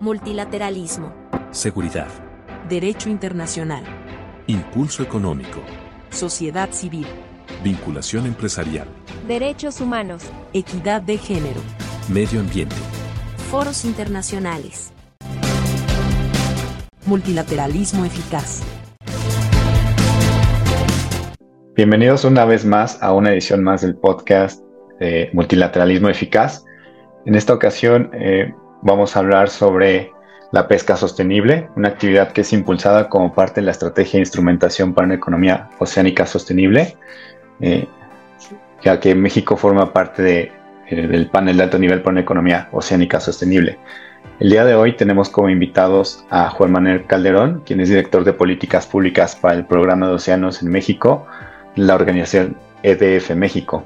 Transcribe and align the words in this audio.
Multilateralismo. 0.00 1.12
Seguridad. 1.50 2.06
Derecho 2.68 3.10
internacional. 3.10 3.82
Impulso 4.46 5.02
económico. 5.02 5.60
Sociedad 6.10 6.70
civil. 6.70 7.08
Vinculación 7.64 8.26
empresarial. 8.26 8.86
Derechos 9.26 9.80
humanos. 9.80 10.22
Equidad 10.52 11.02
de 11.02 11.18
género. 11.18 11.60
Medio 12.08 12.38
ambiente. 12.38 12.76
Foros 13.50 13.84
internacionales. 13.84 14.92
Multilateralismo 17.04 18.04
eficaz. 18.04 18.62
Bienvenidos 21.74 22.24
una 22.24 22.44
vez 22.44 22.64
más 22.64 23.02
a 23.02 23.12
una 23.14 23.32
edición 23.32 23.64
más 23.64 23.80
del 23.80 23.96
podcast 23.96 24.62
de 25.00 25.28
Multilateralismo 25.32 26.08
Eficaz. 26.08 26.64
En 27.26 27.34
esta 27.34 27.52
ocasión 27.52 28.12
eh, 28.14 28.54
vamos 28.82 29.16
a 29.16 29.20
hablar 29.20 29.50
sobre 29.50 30.12
la 30.50 30.66
pesca 30.66 30.96
sostenible, 30.96 31.68
una 31.76 31.88
actividad 31.88 32.32
que 32.32 32.40
es 32.40 32.52
impulsada 32.52 33.08
como 33.08 33.34
parte 33.34 33.60
de 33.60 33.66
la 33.66 33.72
estrategia 33.72 34.12
de 34.14 34.20
instrumentación 34.20 34.94
para 34.94 35.06
una 35.06 35.14
economía 35.16 35.68
oceánica 35.78 36.26
sostenible, 36.26 36.96
eh, 37.60 37.86
ya 38.82 38.98
que 38.98 39.14
México 39.14 39.56
forma 39.56 39.92
parte 39.92 40.52
eh, 40.88 41.06
del 41.06 41.28
panel 41.28 41.58
de 41.58 41.62
alto 41.64 41.78
nivel 41.78 42.00
para 42.00 42.12
una 42.12 42.20
economía 42.20 42.68
oceánica 42.72 43.20
sostenible. 43.20 43.78
El 44.40 44.50
día 44.50 44.64
de 44.64 44.74
hoy 44.74 44.94
tenemos 44.96 45.28
como 45.28 45.50
invitados 45.50 46.24
a 46.30 46.48
Juan 46.50 46.72
Manuel 46.72 47.04
Calderón, 47.06 47.62
quien 47.66 47.80
es 47.80 47.88
director 47.88 48.24
de 48.24 48.32
políticas 48.32 48.86
públicas 48.86 49.36
para 49.36 49.54
el 49.54 49.66
programa 49.66 50.06
de 50.08 50.14
océanos 50.14 50.62
en 50.62 50.70
México, 50.70 51.26
la 51.74 51.94
organización 51.94 52.56
EDF 52.82 53.34
México. 53.34 53.84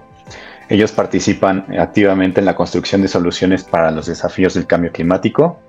Ellos 0.73 0.91
participan 0.91 1.67
activamente 1.79 2.41
en 2.41 2.47
la 2.47 2.57
construcción 2.57 3.03
de 3.03 3.09
soluciones 3.09 3.63
para 3.63 3.91
los 3.91 4.07
desafíos 4.07 4.55
del 4.55 4.67
cambio 4.67 4.91
climático. 4.91 5.61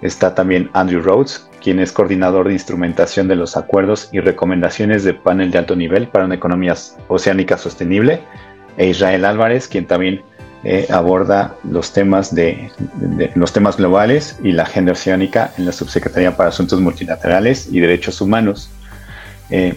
Está 0.00 0.34
también 0.34 0.70
Andrew 0.72 1.02
Rhodes, 1.02 1.46
quien 1.62 1.80
es 1.80 1.92
coordinador 1.92 2.48
de 2.48 2.54
instrumentación 2.54 3.28
de 3.28 3.36
los 3.36 3.58
acuerdos 3.58 4.08
y 4.10 4.20
recomendaciones 4.20 5.04
de 5.04 5.12
panel 5.12 5.50
de 5.50 5.58
alto 5.58 5.76
nivel 5.76 6.08
para 6.08 6.24
una 6.24 6.36
economía 6.36 6.74
oceánica 7.08 7.58
sostenible. 7.58 8.22
E 8.78 8.86
Israel 8.86 9.26
Álvarez, 9.26 9.68
quien 9.68 9.86
también 9.86 10.22
eh, 10.64 10.86
aborda 10.88 11.54
los 11.62 11.92
temas, 11.92 12.34
de, 12.34 12.70
los 13.34 13.52
temas 13.52 13.76
globales 13.76 14.38
y 14.42 14.52
la 14.52 14.62
agenda 14.62 14.92
oceánica 14.92 15.52
en 15.58 15.66
la 15.66 15.72
Subsecretaría 15.72 16.38
para 16.38 16.48
Asuntos 16.48 16.80
Multilaterales 16.80 17.68
y 17.70 17.80
Derechos 17.80 18.22
Humanos. 18.22 18.70
Eh, 19.50 19.74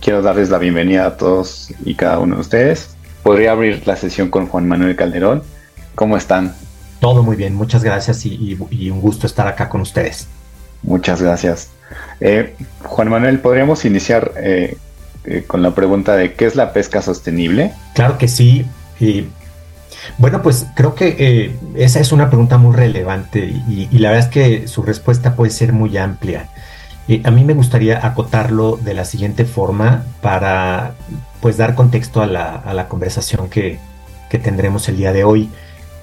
quiero 0.00 0.22
darles 0.22 0.50
la 0.50 0.58
bienvenida 0.58 1.06
a 1.06 1.16
todos 1.16 1.72
y 1.84 1.94
cada 1.94 2.18
uno 2.18 2.34
de 2.34 2.40
ustedes 2.40 2.97
podría 3.22 3.52
abrir 3.52 3.86
la 3.86 3.96
sesión 3.96 4.30
con 4.30 4.46
Juan 4.46 4.68
Manuel 4.68 4.96
Calderón. 4.96 5.42
¿Cómo 5.94 6.16
están? 6.16 6.54
Todo 7.00 7.22
muy 7.22 7.36
bien, 7.36 7.54
muchas 7.54 7.84
gracias 7.84 8.26
y, 8.26 8.54
un 8.90 9.00
gusto 9.00 9.26
estar 9.26 9.46
acá 9.46 9.68
con 9.68 9.80
ustedes. 9.80 10.28
Muchas 10.82 11.22
gracias. 11.22 11.70
Eh, 12.20 12.54
Juan 12.82 13.08
Manuel, 13.08 13.38
¿podríamos 13.40 13.84
iniciar 13.84 14.32
eh, 14.36 14.76
eh, 15.24 15.44
con 15.46 15.62
la 15.62 15.74
pregunta 15.74 16.16
de 16.16 16.34
qué 16.34 16.46
es 16.46 16.56
la 16.56 16.72
pesca 16.72 17.02
sostenible? 17.02 17.72
Claro 17.94 18.18
que 18.18 18.26
sí. 18.26 18.66
bueno, 20.18 20.42
pues 20.42 20.66
creo 20.74 20.94
que 20.94 21.56
esa 21.76 22.00
es 22.00 22.10
una 22.10 22.28
pregunta 22.28 22.58
muy 22.58 22.74
relevante 22.74 23.40
y, 23.68 23.86
la 23.98 24.10
verdad 24.10 24.26
es 24.26 24.32
que 24.32 24.68
su 24.68 24.82
respuesta 24.82 25.36
puede 25.36 25.52
ser 25.52 25.72
muy 25.72 25.96
amplia. 25.96 26.48
A 27.24 27.30
mí 27.30 27.44
me 27.44 27.54
gustaría 27.54 28.06
acotarlo 28.06 28.76
de 28.76 28.92
la 28.92 29.06
siguiente 29.06 29.46
forma 29.46 30.04
para 30.20 30.94
pues 31.40 31.56
dar 31.56 31.74
contexto 31.74 32.20
a 32.20 32.26
la, 32.26 32.86
conversación 32.88 33.48
que, 33.48 33.78
tendremos 34.42 34.88
el 34.88 34.98
día 34.98 35.12
de 35.12 35.24
hoy. 35.24 35.50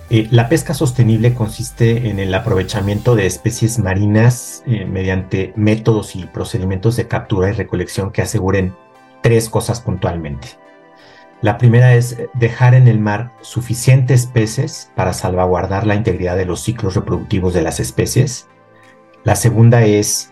Eh, 0.09 0.27
la 0.31 0.49
pesca 0.49 0.73
sostenible 0.73 1.33
consiste 1.33 2.09
en 2.09 2.19
el 2.19 2.33
aprovechamiento 2.33 3.15
de 3.15 3.25
especies 3.27 3.79
marinas 3.79 4.63
eh, 4.65 4.85
mediante 4.85 5.53
métodos 5.55 6.15
y 6.15 6.25
procedimientos 6.25 6.95
de 6.95 7.07
captura 7.07 7.49
y 7.49 7.53
recolección 7.53 8.11
que 8.11 8.21
aseguren 8.21 8.75
tres 9.21 9.49
cosas 9.49 9.81
puntualmente. 9.81 10.47
La 11.41 11.57
primera 11.59 11.93
es 11.93 12.17
dejar 12.33 12.73
en 12.73 12.87
el 12.87 12.99
mar 12.99 13.31
suficientes 13.41 14.25
peces 14.25 14.91
para 14.95 15.13
salvaguardar 15.13 15.85
la 15.85 15.95
integridad 15.95 16.35
de 16.35 16.45
los 16.45 16.61
ciclos 16.61 16.95
reproductivos 16.95 17.53
de 17.53 17.61
las 17.61 17.79
especies. 17.79 18.47
La 19.23 19.35
segunda 19.35 19.83
es 19.85 20.31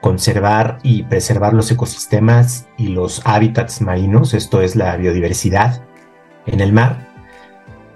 conservar 0.00 0.78
y 0.82 1.02
preservar 1.04 1.52
los 1.52 1.70
ecosistemas 1.70 2.68
y 2.76 2.88
los 2.88 3.22
hábitats 3.24 3.80
marinos, 3.80 4.34
esto 4.34 4.62
es 4.62 4.76
la 4.76 4.96
biodiversidad 4.96 5.82
en 6.46 6.60
el 6.60 6.72
mar. 6.72 7.08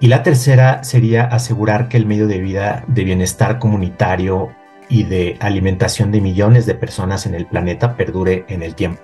Y 0.00 0.08
la 0.08 0.22
tercera 0.22 0.84
sería 0.84 1.24
asegurar 1.24 1.88
que 1.88 1.96
el 1.96 2.06
medio 2.06 2.26
de 2.26 2.38
vida 2.38 2.84
de 2.88 3.04
bienestar 3.04 3.58
comunitario 3.58 4.50
y 4.88 5.04
de 5.04 5.36
alimentación 5.40 6.12
de 6.12 6.20
millones 6.20 6.66
de 6.66 6.74
personas 6.74 7.26
en 7.26 7.34
el 7.34 7.46
planeta 7.46 7.96
perdure 7.96 8.44
en 8.48 8.62
el 8.62 8.74
tiempo. 8.74 9.00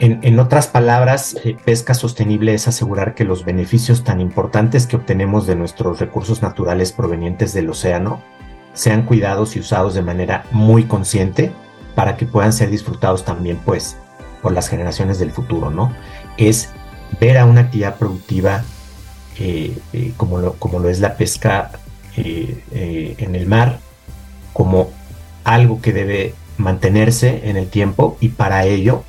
En, 0.00 0.38
otras 0.38 0.68
palabras, 0.68 1.36
eh, 1.42 1.56
pesca 1.64 1.92
sostenible 1.92 2.54
es 2.54 2.68
asegurar 2.68 3.16
que 3.16 3.24
los 3.24 3.44
beneficios 3.44 4.04
tan 4.04 4.20
importantes 4.20 4.86
que 4.86 4.94
obtenemos 4.94 5.48
de 5.48 5.56
nuestros 5.56 5.98
recursos 5.98 6.40
naturales 6.40 6.92
provenientes 6.92 7.52
del 7.52 7.68
océano 7.68 8.22
sean 8.74 9.02
cuidados 9.02 9.56
y 9.56 9.58
usados 9.58 9.94
de 9.94 10.02
manera 10.02 10.44
muy 10.52 10.84
consciente 10.84 11.50
para 11.98 12.16
que 12.16 12.26
puedan 12.26 12.52
ser 12.52 12.70
disfrutados 12.70 13.24
también 13.24 13.60
pues 13.64 13.96
por 14.40 14.52
las 14.52 14.68
generaciones 14.68 15.18
del 15.18 15.32
futuro, 15.32 15.72
¿no? 15.72 15.92
Es 16.36 16.68
ver 17.18 17.36
a 17.38 17.44
una 17.44 17.62
actividad 17.62 17.96
productiva 17.96 18.62
eh, 19.36 19.76
eh, 19.92 20.12
como, 20.16 20.38
lo, 20.38 20.52
como 20.52 20.78
lo 20.78 20.90
es 20.90 21.00
la 21.00 21.16
pesca 21.16 21.72
eh, 22.16 23.16
en 23.18 23.34
el 23.34 23.46
mar 23.46 23.80
como 24.52 24.92
algo 25.42 25.82
que 25.82 25.92
debe 25.92 26.34
mantenerse 26.56 27.48
en 27.50 27.56
el 27.56 27.68
tiempo 27.68 28.16
y 28.20 28.28
para 28.28 28.64
ello 28.64 29.02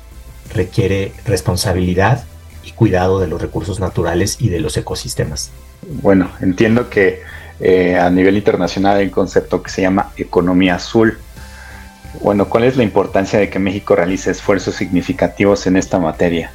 requiere 0.52 1.12
responsabilidad 1.24 2.24
y 2.64 2.72
cuidado 2.72 3.20
de 3.20 3.28
los 3.28 3.40
recursos 3.40 3.78
naturales 3.78 4.38
y 4.40 4.48
de 4.48 4.58
los 4.58 4.76
ecosistemas. 4.76 5.52
Bueno, 6.02 6.28
entiendo 6.40 6.90
que 6.90 7.22
a 8.00 8.10
nivel 8.10 8.36
internacional 8.36 8.96
hay 8.96 9.04
un 9.04 9.10
concepto 9.12 9.62
que 9.62 9.70
se 9.70 9.82
llama 9.82 10.10
economía 10.16 10.74
azul 10.74 11.20
bueno, 12.20 12.48
¿cuál 12.48 12.64
es 12.64 12.76
la 12.76 12.82
importancia 12.82 13.38
de 13.38 13.48
que 13.48 13.58
México 13.58 13.94
realice 13.94 14.30
esfuerzos 14.30 14.74
significativos 14.74 15.66
en 15.66 15.76
esta 15.76 15.98
materia? 15.98 16.52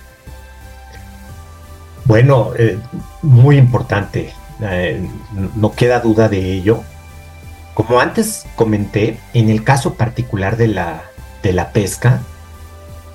Bueno, 2.05 2.51
eh, 2.57 2.77
muy 3.21 3.57
importante, 3.57 4.33
eh, 4.61 5.01
no 5.55 5.71
queda 5.71 6.01
duda 6.01 6.29
de 6.29 6.53
ello. 6.53 6.81
Como 7.73 7.99
antes 7.99 8.45
comenté, 8.55 9.19
en 9.33 9.49
el 9.49 9.63
caso 9.63 9.95
particular 9.95 10.55
de 10.55 10.67
la, 10.67 11.03
de 11.41 11.53
la 11.53 11.71
pesca, 11.71 12.21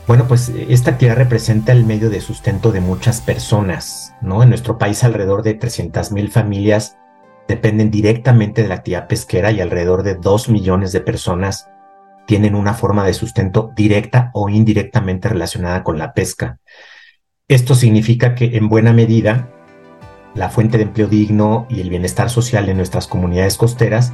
bueno, 0.06 0.26
pues 0.26 0.50
esta 0.68 0.90
actividad 0.90 1.16
representa 1.16 1.70
el 1.70 1.84
medio 1.84 2.10
de 2.10 2.20
sustento 2.20 2.72
de 2.72 2.80
muchas 2.80 3.20
personas, 3.20 4.14
¿no? 4.20 4.42
En 4.42 4.48
nuestro 4.48 4.76
país 4.76 5.04
alrededor 5.04 5.44
de 5.44 5.54
300 5.54 6.10
mil 6.10 6.32
familias 6.32 6.96
dependen 7.46 7.92
directamente 7.92 8.62
de 8.62 8.68
la 8.68 8.74
actividad 8.76 9.06
pesquera 9.06 9.52
y 9.52 9.60
alrededor 9.60 10.02
de 10.02 10.16
2 10.16 10.48
millones 10.48 10.90
de 10.90 11.00
personas 11.00 11.69
tienen 12.30 12.54
una 12.54 12.74
forma 12.74 13.04
de 13.04 13.12
sustento 13.12 13.72
directa 13.74 14.30
o 14.34 14.48
indirectamente 14.48 15.28
relacionada 15.28 15.82
con 15.82 15.98
la 15.98 16.12
pesca. 16.12 16.60
Esto 17.48 17.74
significa 17.74 18.36
que 18.36 18.56
en 18.56 18.68
buena 18.68 18.92
medida 18.92 19.48
la 20.36 20.48
fuente 20.48 20.78
de 20.78 20.84
empleo 20.84 21.08
digno 21.08 21.66
y 21.68 21.80
el 21.80 21.90
bienestar 21.90 22.30
social 22.30 22.66
de 22.66 22.74
nuestras 22.74 23.08
comunidades 23.08 23.56
costeras 23.56 24.12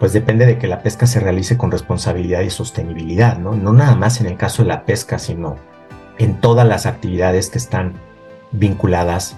pues 0.00 0.14
depende 0.14 0.46
de 0.46 0.56
que 0.56 0.68
la 0.68 0.82
pesca 0.82 1.06
se 1.06 1.20
realice 1.20 1.58
con 1.58 1.70
responsabilidad 1.70 2.40
y 2.40 2.48
sostenibilidad, 2.48 3.36
¿no? 3.36 3.54
No 3.54 3.74
nada 3.74 3.94
más 3.94 4.22
en 4.22 4.26
el 4.26 4.38
caso 4.38 4.62
de 4.62 4.68
la 4.68 4.86
pesca, 4.86 5.18
sino 5.18 5.56
en 6.18 6.40
todas 6.40 6.66
las 6.66 6.86
actividades 6.86 7.50
que 7.50 7.58
están 7.58 7.92
vinculadas, 8.52 9.36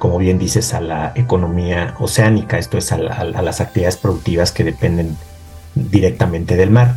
como 0.00 0.18
bien 0.18 0.40
dices, 0.40 0.74
a 0.74 0.80
la 0.80 1.12
economía 1.14 1.94
oceánica, 2.00 2.58
esto 2.58 2.76
es, 2.76 2.90
a 2.90 2.98
las 2.98 3.60
actividades 3.60 3.98
productivas 3.98 4.50
que 4.50 4.64
dependen 4.64 5.16
directamente 5.76 6.56
del 6.56 6.70
mar. 6.70 6.96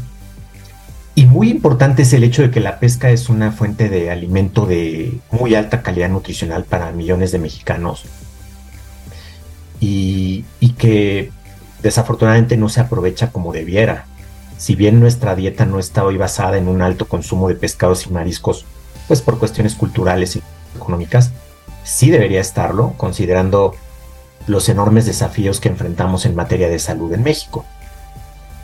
Y 1.16 1.28
muy 1.28 1.50
importante 1.50 2.02
es 2.02 2.14
el 2.14 2.24
hecho 2.24 2.42
de 2.42 2.50
que 2.50 2.60
la 2.60 2.80
pesca 2.80 3.12
es 3.12 3.30
una 3.30 3.52
fuente 3.52 3.88
de 3.88 4.10
alimento 4.10 4.66
de 4.66 5.20
muy 5.30 5.54
alta 5.54 5.84
calidad 5.84 6.10
nutricional 6.10 6.64
para 6.64 6.92
millones 6.92 7.32
de 7.32 7.40
mexicanos 7.40 8.06
y, 9.80 10.46
que 10.78 11.32
desafortunadamente 11.82 12.58
no 12.58 12.70
se 12.70 12.82
aprovecha 12.82 13.32
como 13.32 13.54
debiera. 13.54 14.06
Si 14.58 14.76
bien 14.76 15.00
nuestra 15.00 15.36
dieta 15.36 15.66
no 15.66 15.80
está 15.80 16.04
hoy 16.04 16.18
basada 16.18 16.58
en 16.58 16.68
un 16.68 16.82
alto 16.82 17.08
consumo 17.08 17.50
de 17.50 17.56
pescados 17.56 18.08
y 18.08 18.10
mariscos, 18.10 18.66
pues 19.08 19.22
por 19.22 19.38
cuestiones 19.38 19.76
culturales 19.76 20.36
y 20.36 20.42
económicas, 20.76 21.32
sí 21.84 22.10
debería 22.10 22.42
estarlo, 22.42 22.94
considerando 22.98 23.76
los 24.48 24.68
enormes 24.70 25.06
desafíos 25.06 25.60
que 25.60 25.70
enfrentamos 25.70 26.26
en 26.26 26.36
materia 26.36 26.70
de 26.70 26.80
salud 26.80 27.14
en 27.14 27.24
México. 27.24 27.66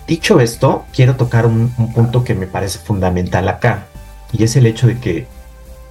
Dicho 0.09 0.39
esto, 0.39 0.87
quiero 0.91 1.17
tocar 1.17 1.45
un, 1.45 1.69
punto 1.93 2.23
que 2.23 2.33
me 2.33 2.47
parece 2.47 2.79
fundamental 2.79 3.47
acá, 3.47 3.85
y 4.33 4.43
es 4.43 4.55
el 4.55 4.65
hecho 4.65 4.87
de 4.87 4.99
que 4.99 5.27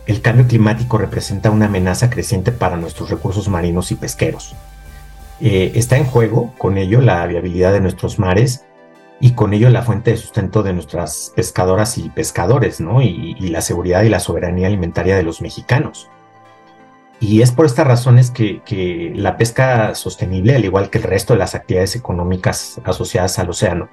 el 0.06 0.22
cambio 0.22 0.48
climático 0.48 0.98
representa 0.98 1.52
una 1.52 1.66
amenaza 1.66 2.10
creciente 2.10 2.50
para 2.50 2.76
nuestros 2.76 3.10
recursos 3.10 3.48
marinos 3.48 3.92
y 3.92 3.94
pesqueros. 3.94 4.56
Eh, 5.40 5.70
está 5.76 5.98
en 5.98 6.04
juego 6.04 6.52
con 6.58 6.78
ello 6.78 7.00
la 7.00 7.24
viabilidad 7.28 7.72
de 7.72 7.80
nuestros 7.80 8.18
mares 8.18 8.64
y 9.20 9.34
con 9.34 9.54
ello 9.54 9.70
la 9.70 9.82
fuente 9.82 10.10
de 10.10 10.16
sustento 10.16 10.64
de 10.64 10.72
nuestras 10.72 11.32
pescadoras 11.36 11.96
y 11.96 12.10
pescadores, 12.10 12.80
¿no? 12.80 13.00
Y, 13.00 13.36
la 13.50 13.60
seguridad 13.60 14.02
y 14.02 14.08
la 14.08 14.18
soberanía 14.18 14.66
alimentaria 14.66 15.16
de 15.16 15.22
los 15.22 15.40
mexicanos. 15.42 16.08
Y 17.20 17.42
es 17.42 17.52
por 17.52 17.66
estas 17.66 17.86
razones 17.86 18.32
que, 18.32 18.62
que, 18.64 19.12
la 19.14 19.36
pesca 19.36 19.94
sostenible, 19.94 20.56
al 20.56 20.64
igual 20.64 20.90
que 20.90 20.98
el 20.98 21.04
resto 21.04 21.34
de 21.34 21.38
las 21.38 21.54
actividades 21.54 21.94
económicas 21.94 22.80
asociadas 22.84 23.38
al 23.38 23.50
océano, 23.50 23.88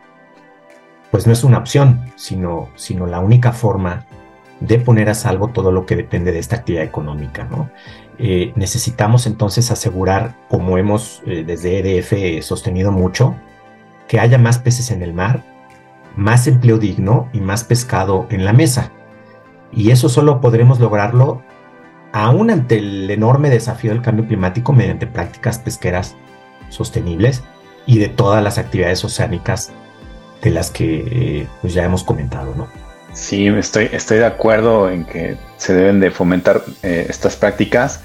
pues 1.11 1.27
no 1.27 1.33
es 1.33 1.43
una 1.43 1.57
opción, 1.57 2.11
sino, 2.15 2.69
sino 2.75 3.05
la 3.07 3.19
única 3.19 3.51
forma 3.51 4.05
de 4.59 4.79
poner 4.79 5.09
a 5.09 5.13
salvo 5.13 5.49
todo 5.49 5.71
lo 5.71 5.85
que 5.85 5.95
depende 5.95 6.31
de 6.31 6.39
esta 6.39 6.57
actividad 6.57 6.83
económica. 6.83 7.47
Eh, 8.17 8.53
necesitamos 8.55 9.27
entonces 9.27 9.71
asegurar, 9.71 10.35
como 10.49 10.77
hemos 10.77 11.21
eh, 11.25 11.43
desde 11.45 11.79
EDF 11.79 12.43
sostenido 12.45 12.91
mucho, 12.91 13.35
que 14.07 14.19
haya 14.19 14.37
más 14.37 14.59
peces 14.59 14.91
en 14.91 15.01
el 15.01 15.13
mar, 15.13 15.43
más 16.15 16.47
empleo 16.47 16.77
digno 16.77 17.29
y 17.33 17.39
más 17.39 17.63
pescado 17.63 18.27
en 18.29 18.45
la 18.45 18.53
mesa. 18.53 18.91
Y 19.71 19.91
eso 19.91 20.07
solo 20.07 20.39
podremos 20.39 20.79
lograrlo 20.79 21.41
aún 22.13 22.49
ante 22.49 22.77
el 22.77 23.11
enorme 23.11 23.49
desafío 23.49 23.91
del 23.91 24.01
cambio 24.01 24.25
climático 24.25 24.71
mediante 24.71 25.05
prácticas 25.05 25.59
pesqueras 25.59 26.15
sostenibles 26.69 27.43
y 27.85 27.99
de 27.99 28.07
todas 28.07 28.41
las 28.41 28.57
actividades 28.57 29.03
oceánicas 29.03 29.73
de 30.45 30.51
las 30.51 30.69
que 30.69 31.03
eh, 31.11 31.47
pues 31.59 31.73
ya 31.73 31.83
hemos 31.83 32.03
comentado, 32.03 32.53
¿no? 32.55 32.67
Sí, 33.13 33.47
estoy, 33.47 33.89
estoy 33.91 34.19
de 34.19 34.25
acuerdo 34.25 34.91
en 34.91 35.03
que 35.05 35.37
se 35.57 35.73
deben 35.73 35.99
de 35.99 36.11
fomentar 36.11 36.63
eh, 36.83 37.07
estas 37.09 37.35
prácticas. 37.35 38.01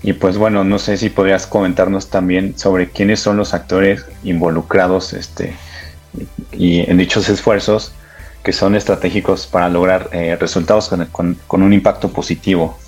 Y 0.00 0.12
pues 0.12 0.38
bueno, 0.38 0.62
no 0.62 0.78
sé 0.78 0.96
si 0.96 1.10
podrías 1.10 1.48
comentarnos 1.48 2.10
también 2.10 2.56
sobre 2.56 2.90
quiénes 2.90 3.18
son 3.18 3.36
los 3.36 3.54
actores 3.54 4.06
involucrados 4.22 5.12
este, 5.12 5.56
y 6.52 6.88
en 6.88 6.96
dichos 6.98 7.28
esfuerzos 7.28 7.92
que 8.44 8.52
son 8.52 8.76
estratégicos 8.76 9.48
para 9.48 9.68
lograr 9.68 10.10
eh, 10.12 10.36
resultados 10.38 10.94
con, 11.10 11.36
un 11.50 11.72
impacto 11.72 12.12
positivo. 12.12 12.78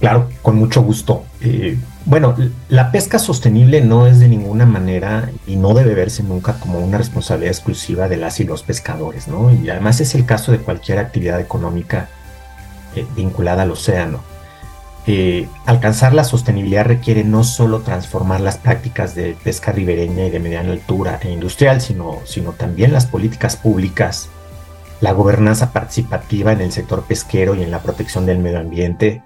Claro, 0.00 0.28
con 0.42 0.56
mucho 0.56 0.82
gusto. 0.82 1.24
Eh, 1.40 1.78
bueno, 2.04 2.34
la 2.68 2.90
pesca 2.92 3.18
sostenible 3.18 3.80
no 3.80 4.06
es 4.06 4.20
de 4.20 4.28
ninguna 4.28 4.66
manera 4.66 5.30
y 5.46 5.56
no 5.56 5.72
debe 5.72 5.94
verse 5.94 6.22
nunca 6.22 6.58
como 6.60 6.78
una 6.78 6.98
responsabilidad 6.98 7.52
exclusiva 7.52 8.08
de 8.08 8.16
las 8.16 8.40
y 8.40 8.44
los 8.44 8.62
pescadores, 8.62 9.28
¿no? 9.28 9.50
Y 9.52 9.70
además 9.70 10.00
es 10.00 10.14
el 10.14 10.26
caso 10.26 10.52
de 10.52 10.58
cualquier 10.58 10.98
actividad 10.98 11.40
económica 11.40 12.08
eh, 12.94 13.06
vinculada 13.16 13.62
al 13.62 13.70
océano. 13.70 14.20
Eh, 15.06 15.48
alcanzar 15.66 16.14
la 16.14 16.24
sostenibilidad 16.24 16.86
requiere 16.86 17.24
no 17.24 17.44
solo 17.44 17.80
transformar 17.80 18.40
las 18.40 18.56
prácticas 18.56 19.14
de 19.14 19.36
pesca 19.42 19.70
ribereña 19.70 20.26
y 20.26 20.30
de 20.30 20.40
mediana 20.40 20.72
altura 20.72 21.18
e 21.22 21.30
industrial, 21.30 21.80
sino, 21.80 22.20
sino 22.24 22.52
también 22.52 22.92
las 22.92 23.06
políticas 23.06 23.56
públicas, 23.56 24.30
la 25.00 25.12
gobernanza 25.12 25.72
participativa 25.72 26.52
en 26.52 26.62
el 26.62 26.72
sector 26.72 27.04
pesquero 27.04 27.54
y 27.54 27.62
en 27.62 27.70
la 27.70 27.80
protección 27.80 28.24
del 28.24 28.38
medio 28.38 28.60
ambiente, 28.60 29.22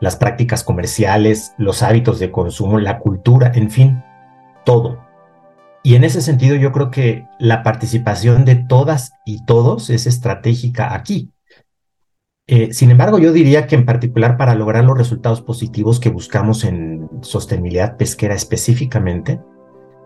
las 0.00 0.16
prácticas 0.16 0.62
comerciales, 0.62 1.54
los 1.58 1.82
hábitos 1.82 2.18
de 2.18 2.30
consumo, 2.30 2.78
la 2.78 2.98
cultura, 2.98 3.52
en 3.54 3.70
fin, 3.70 4.02
todo. 4.64 5.04
Y 5.82 5.94
en 5.94 6.04
ese 6.04 6.20
sentido 6.20 6.56
yo 6.56 6.72
creo 6.72 6.90
que 6.90 7.26
la 7.38 7.62
participación 7.62 8.44
de 8.44 8.56
todas 8.56 9.12
y 9.24 9.44
todos 9.46 9.88
es 9.90 10.06
estratégica 10.06 10.94
aquí. 10.94 11.30
Eh, 12.48 12.72
sin 12.72 12.90
embargo, 12.90 13.18
yo 13.18 13.32
diría 13.32 13.66
que 13.66 13.74
en 13.74 13.86
particular 13.86 14.36
para 14.36 14.54
lograr 14.54 14.84
los 14.84 14.98
resultados 14.98 15.42
positivos 15.42 15.98
que 15.98 16.10
buscamos 16.10 16.64
en 16.64 17.08
sostenibilidad 17.22 17.96
pesquera 17.96 18.34
específicamente, 18.34 19.40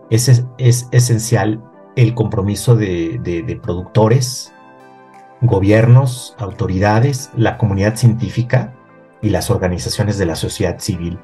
es, 0.09 0.43
es 0.57 0.87
esencial 0.91 1.63
el 1.95 2.13
compromiso 2.15 2.75
de 2.75 3.59
productores, 3.61 4.53
gobiernos, 5.41 6.35
autoridades, 6.37 7.29
la 7.35 7.57
comunidad 7.57 7.95
científica 7.95 8.73
y 9.21 9.29
las 9.29 9.49
organizaciones 9.49 10.17
de 10.17 10.25
la 10.25 10.35
sociedad 10.35 10.79
civil. 10.79 11.19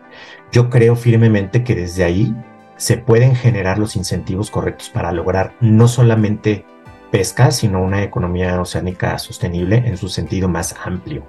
Yo 0.52 0.70
creo 0.70 0.96
firmemente 0.96 1.64
que 1.64 1.76
desde 1.76 2.04
ahí 2.04 2.36
se 2.78 2.98
pueden 2.98 3.36
generar 3.36 3.80
los 3.80 3.96
incentivos 3.96 4.52
correctos 4.52 4.90
para 4.90 5.12
lograr 5.12 5.54
no 5.60 5.88
solamente 5.88 6.66
pesca, 7.12 7.52
sino 7.52 7.82
una 7.82 8.04
economía 8.04 8.60
oceánica 8.62 9.18
sostenible 9.18 9.78
en 9.86 9.98
su 9.98 10.10
sentido 10.10 10.48
más 10.48 10.76
amplio. 10.84 11.24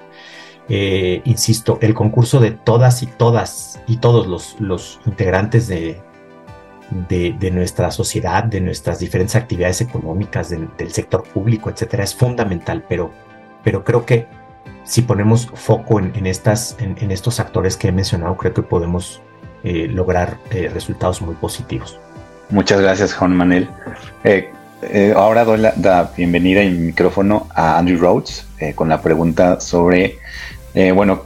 Eh, 0.69 1.23
insisto, 1.25 1.79
el 1.81 1.94
concurso 1.94 2.41
de 2.41 2.50
todas 2.50 3.03
y 3.03 3.06
todas 3.06 3.81
y 3.87 3.97
todos 3.97 4.26
los, 4.61 5.00
integrantes 5.06 5.67
de, 5.67 6.03
de, 7.09 7.50
nuestra 7.50 7.91
sociedad, 7.91 8.44
de 8.44 8.61
nuestras 8.61 8.99
diferentes 8.99 9.35
actividades 9.35 9.81
económicas, 9.81 10.50
del 10.50 10.93
sector 10.93 11.23
público, 11.23 11.70
etcétera, 11.70 12.05
es 12.05 12.15
fundamental, 12.15 12.85
pero, 12.87 13.12
pero 13.65 13.82
creo 13.82 14.05
que 14.05 14.26
si 14.88 15.02
ponemos 15.02 15.49
foco 15.55 16.00
en, 16.00 16.26
estas, 16.26 16.75
en, 16.81 17.11
estos 17.12 17.40
actores 17.40 17.76
que 17.76 17.88
he 17.88 17.93
mencionado, 17.93 18.37
creo 18.38 18.55
que 18.55 18.62
podemos 18.62 19.20
eh, 19.62 19.87
lograr 19.87 20.38
eh, 20.50 20.70
resultados 20.73 21.20
muy 21.20 21.35
positivos. 21.35 22.00
Muchas 22.49 22.81
gracias, 22.81 23.12
Juan 23.12 23.37
Manuel. 23.37 23.69
Eh, 24.25 24.50
ahora 25.14 25.44
doy 25.44 25.58
la, 25.58 26.11
bienvenida 26.17 26.62
en 26.62 26.87
micrófono 26.87 27.49
a 27.55 27.76
Andrew 27.76 27.99
Rhodes 28.00 28.46
con 28.75 28.88
la 28.88 29.02
pregunta 29.02 29.61
sobre, 29.61 30.19
bueno, 30.94 31.25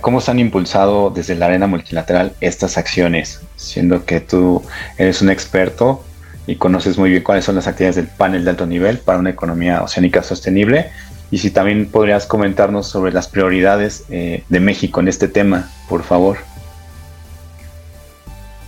¿cómo 0.00 0.22
se 0.22 0.30
han 0.30 0.38
impulsado 0.38 1.10
desde 1.10 1.34
la 1.34 1.46
arena 1.46 1.66
multilateral 1.66 2.32
estas 2.40 2.78
acciones? 2.78 3.42
Siendo 3.56 4.06
que 4.06 4.20
tú 4.20 4.62
eres 4.96 5.20
un 5.20 5.28
experto 5.28 6.02
y 6.46 6.56
conoces 6.56 6.96
muy 6.96 7.10
bien 7.10 7.22
cuáles 7.22 7.44
son 7.44 7.56
las 7.56 7.66
actividades 7.66 7.96
del 7.96 8.06
panel 8.06 8.44
de 8.44 8.50
alto 8.50 8.64
nivel 8.64 8.98
para 8.98 9.18
una 9.18 9.30
economía 9.30 9.82
oceánica 9.82 10.22
sostenible 10.22 10.90
y 11.34 11.38
si 11.38 11.50
también 11.50 11.86
podrías 11.86 12.26
comentarnos 12.26 12.86
sobre 12.86 13.10
las 13.10 13.26
prioridades 13.26 14.04
eh, 14.08 14.44
de 14.48 14.60
México 14.60 15.00
en 15.00 15.08
este 15.08 15.26
tema, 15.26 15.68
por 15.88 16.04
favor. 16.04 16.36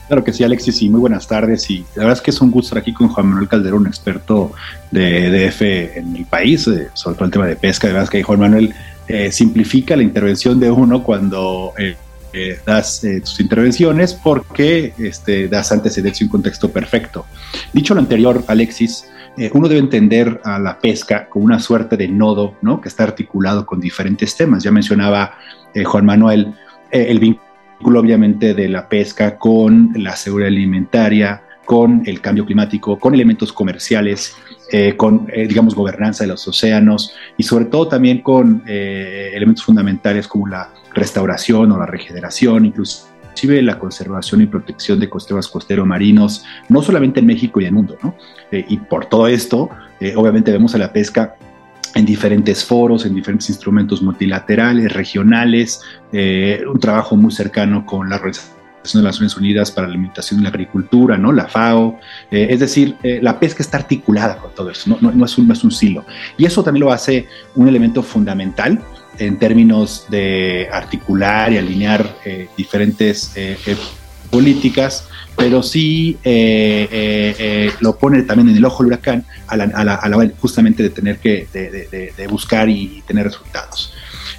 Claro 0.09 0.25
que 0.25 0.33
sí, 0.33 0.43
Alexis, 0.43 0.83
y 0.83 0.89
muy 0.89 0.99
buenas 0.99 1.29
tardes. 1.29 1.71
Y 1.71 1.85
la 1.95 2.03
verdad 2.03 2.15
es 2.15 2.21
que 2.23 2.33
es 2.33 2.41
un 2.41 2.51
gusto 2.51 2.71
estar 2.71 2.79
aquí 2.79 2.93
con 2.93 3.07
Juan 3.07 3.29
Manuel 3.29 3.47
Calderón, 3.47 3.87
experto 3.87 4.51
de 4.91 5.27
EDF 5.27 5.63
en 5.63 6.17
el 6.17 6.25
país, 6.25 6.67
eh, 6.67 6.89
sobre 6.93 7.15
todo 7.15 7.27
el 7.27 7.31
tema 7.31 7.47
de 7.47 7.55
pesca. 7.55 7.87
De 7.87 7.93
verdad 7.93 8.09
que 8.09 8.25
Juan 8.25 8.41
Manuel 8.41 8.75
eh, 9.07 9.31
simplifica 9.31 9.95
la 9.95 10.03
intervención 10.03 10.59
de 10.59 10.69
uno 10.69 11.05
cuando 11.05 11.73
das 12.67 13.01
tus 13.01 13.41
intervenciones 13.41 14.13
porque 14.13 14.93
este, 14.99 15.47
das 15.47 15.71
antecedentes 15.71 16.21
y 16.21 16.25
un 16.25 16.31
contexto 16.31 16.69
perfecto. 16.73 17.27
Dicho 17.73 17.95
lo 17.95 18.01
anterior, 18.01 18.43
Alexis, 18.49 19.07
eh, 19.37 19.51
uno 19.53 19.69
debe 19.69 19.81
entender 19.81 20.41
a 20.45 20.59
la 20.59 20.79
pesca 20.79 21.29
como 21.29 21.45
una 21.45 21.59
suerte 21.59 21.97
de 21.97 22.09
nodo, 22.09 22.57
¿no? 22.63 22.81
Que 22.81 22.89
está 22.89 23.05
articulado 23.05 23.67
con 23.67 23.81
diferentes 23.81 24.37
temas. 24.37 24.63
Ya 24.63 24.71
mencionaba 24.71 25.35
eh, 25.75 25.85
Juan 25.85 26.07
Manuel 26.07 26.55
eh, 26.91 27.07
el 27.11 27.19
vínculo, 27.19 28.01
obviamente, 28.01 28.55
de 28.55 28.69
la 28.69 28.89
pesca 28.89 29.39
con 29.39 29.93
la 29.97 30.17
seguridad 30.17 30.49
alimentaria, 30.49 31.43
con 31.67 32.03
el 32.07 32.21
cambio 32.21 32.47
climático, 32.47 32.99
con 32.99 33.13
elementos 33.13 33.53
comerciales, 33.53 34.37
con, 34.97 35.27
digamos, 35.27 35.75
gobernanza 35.75 36.25
de 36.25 36.29
los 36.29 36.47
océanos 36.47 37.13
y 37.37 37.43
sobre 37.43 37.67
todo 37.67 37.89
también 37.89 38.23
con 38.23 38.63
elementos 38.67 39.65
fundamentales 39.65 40.29
como 40.29 40.47
la 40.47 40.71
restauración 40.95 41.73
o 41.73 41.79
la 41.79 41.87
regeneración, 41.87 42.67
incluso 43.45 43.63
la 43.63 43.79
conservación 43.79 44.43
y 44.43 44.47
protección 44.47 45.01
de 45.01 45.09
costeros 45.09 45.49
costeros 45.49 45.87
marinos, 45.87 46.45
no 46.69 46.83
solamente 46.83 47.21
en 47.21 47.27
México 47.27 47.61
y 47.61 47.65
en 47.65 47.69
el 47.69 47.75
mundo, 47.75 47.97
¿no? 48.03 48.15
Eh, 48.51 48.65
y 48.69 48.79
por 48.79 49.07
todo 49.07 49.27
esto, 49.27 49.69
eh, 50.01 50.15
obviamente 50.17 50.53
vemos 50.53 50.75
a 50.75 50.79
la 50.79 50.93
pesca 50.93 51.37
en 51.95 52.05
diferentes 52.05 52.65
foros, 52.65 53.07
en 53.07 53.15
diferentes 53.15 53.49
instrumentos 53.49 54.03
multilaterales, 54.03 54.93
regionales, 54.93 55.81
eh, 56.13 56.63
un 56.71 56.79
trabajo 56.79 57.17
muy 57.17 57.33
cercano 57.33 57.87
con 57.87 58.11
la 58.11 58.17
Organización 58.17 58.53
de 58.85 59.03
las 59.03 59.17
Naciones 59.17 59.37
Unidas 59.37 59.71
para 59.71 59.87
la 59.89 59.95
Alimentación 59.95 60.41
y 60.41 60.43
la 60.43 60.51
Agricultura, 60.51 61.17
¿no? 61.17 61.33
la 61.33 61.49
FAO, 61.49 61.99
es 62.31 62.61
decir, 62.61 62.95
la 63.03 63.41
pesca 63.41 63.63
está 63.63 63.79
articulada 63.79 64.37
con 64.37 64.53
todo 64.55 64.71
eso, 64.71 64.97
no, 65.01 65.11
no, 65.11 65.25
es 65.25 65.39
un, 65.39 65.49
no 65.49 65.55
es 65.55 65.65
un 65.65 65.73
silo. 65.73 66.05
Y 66.37 66.45
eso 66.45 66.63
también 66.63 66.85
lo 66.85 66.93
hace 66.93 67.27
un 67.57 67.67
elemento 67.67 68.03
fundamental 68.03 68.81
en 69.19 69.39
términos 69.39 70.07
de 70.09 70.69
articular 70.73 71.53
y 71.53 71.59
alinear 71.59 72.17
eh, 72.25 72.49
diferentes 72.57 73.33
eh, 73.37 73.57
eh, 73.67 73.77
políticas, 74.31 75.09
pero 75.37 75.63
sí 75.63 76.19
lo 77.81 77.97
pone 77.99 78.23
también 78.23 78.49
en 78.49 78.57
el 78.57 78.65
ojo 78.65 78.83
del 78.83 78.93
huracán 78.93 79.25
a 79.47 79.57
la, 79.57 80.31
justamente 80.41 80.83
de 80.83 80.91
tener 80.91 81.19
que 81.19 81.47
buscar 82.29 82.69
y 82.69 83.03
tener 83.07 83.27
resultados. 83.27 83.93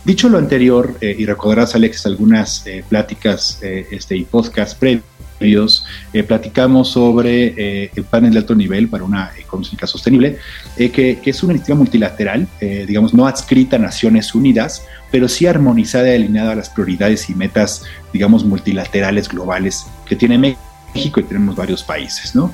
Dicho 0.03 0.27
lo 0.27 0.38
anterior, 0.38 0.98
y 1.01 1.25
recordarás, 1.25 1.75
Alex, 1.75 2.05
algunas 2.05 2.65
pláticas 2.89 3.60
este, 3.62 4.17
y 4.17 4.25
podcasts 4.25 4.75
previos, 4.75 5.03
eh, 5.39 6.24
platicamos 6.24 6.89
sobre 6.89 7.53
eh, 7.58 7.91
el 7.96 8.03
panel 8.03 8.34
de 8.34 8.39
alto 8.39 8.56
nivel 8.56 8.88
para 8.89 9.03
una 9.03 9.32
económica 9.38 9.86
sostenible, 9.86 10.38
eh, 10.77 10.89
que, 10.89 11.20
es 11.24 11.44
una 11.44 11.53
iniciativa 11.53 11.77
multilateral, 11.77 12.48
digamos, 12.60 13.13
no 13.13 13.27
adscrita 13.27 13.75
a 13.75 13.79
Naciones 13.79 14.34
Unidas, 14.34 14.86
pero 15.12 15.27
sí 15.27 15.46
armonizada 15.46 16.10
y 16.10 16.15
alineada 16.15 16.53
a 16.53 16.56
las 16.56 16.70
prioridades 16.70 17.29
y 17.29 17.36
metas, 17.36 17.84
digamos, 18.13 18.46
multilaterales 18.46 19.29
globales 19.29 19.86
que 20.06 20.15
tiene 20.15 20.38
México 20.38 21.20
y 21.20 21.24
tenemos 21.24 21.56
varios 21.56 21.84
países. 21.84 22.34
¿no? 22.34 22.51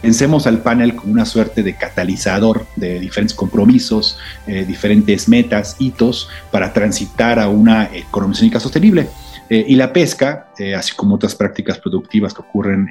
Pensemos 0.00 0.46
al 0.46 0.58
panel 0.58 0.96
como 0.96 1.12
una 1.12 1.24
suerte 1.24 1.62
de 1.62 1.76
catalizador 1.76 2.66
de 2.76 2.98
diferentes 2.98 3.36
compromisos, 3.36 4.18
diferentes 4.46 5.28
metas, 5.28 5.76
hitos 5.78 6.28
para 6.50 6.72
transitar 6.72 7.38
a 7.38 7.48
una 7.48 7.84
economía 7.94 8.58
sostenible. 8.60 9.08
Eh, 9.48 9.64
y 9.68 9.76
la 9.76 9.92
pesca, 9.92 10.52
así 10.76 10.94
como 10.94 11.14
otras 11.14 11.34
prácticas 11.34 11.78
productivas 11.78 12.34
que 12.34 12.42
ocurren 12.42 12.88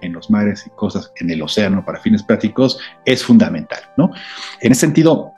en 0.00 0.12
los 0.12 0.30
mares 0.30 0.64
y 0.66 0.70
cosas 0.70 1.12
en 1.16 1.30
el 1.30 1.42
océano 1.42 1.84
para 1.84 2.00
fines 2.00 2.22
prácticos, 2.22 2.78
es 3.04 3.22
fundamental. 3.22 3.80
¿no? 3.96 4.10
En 4.60 4.72
ese 4.72 4.82
sentido, 4.82 5.34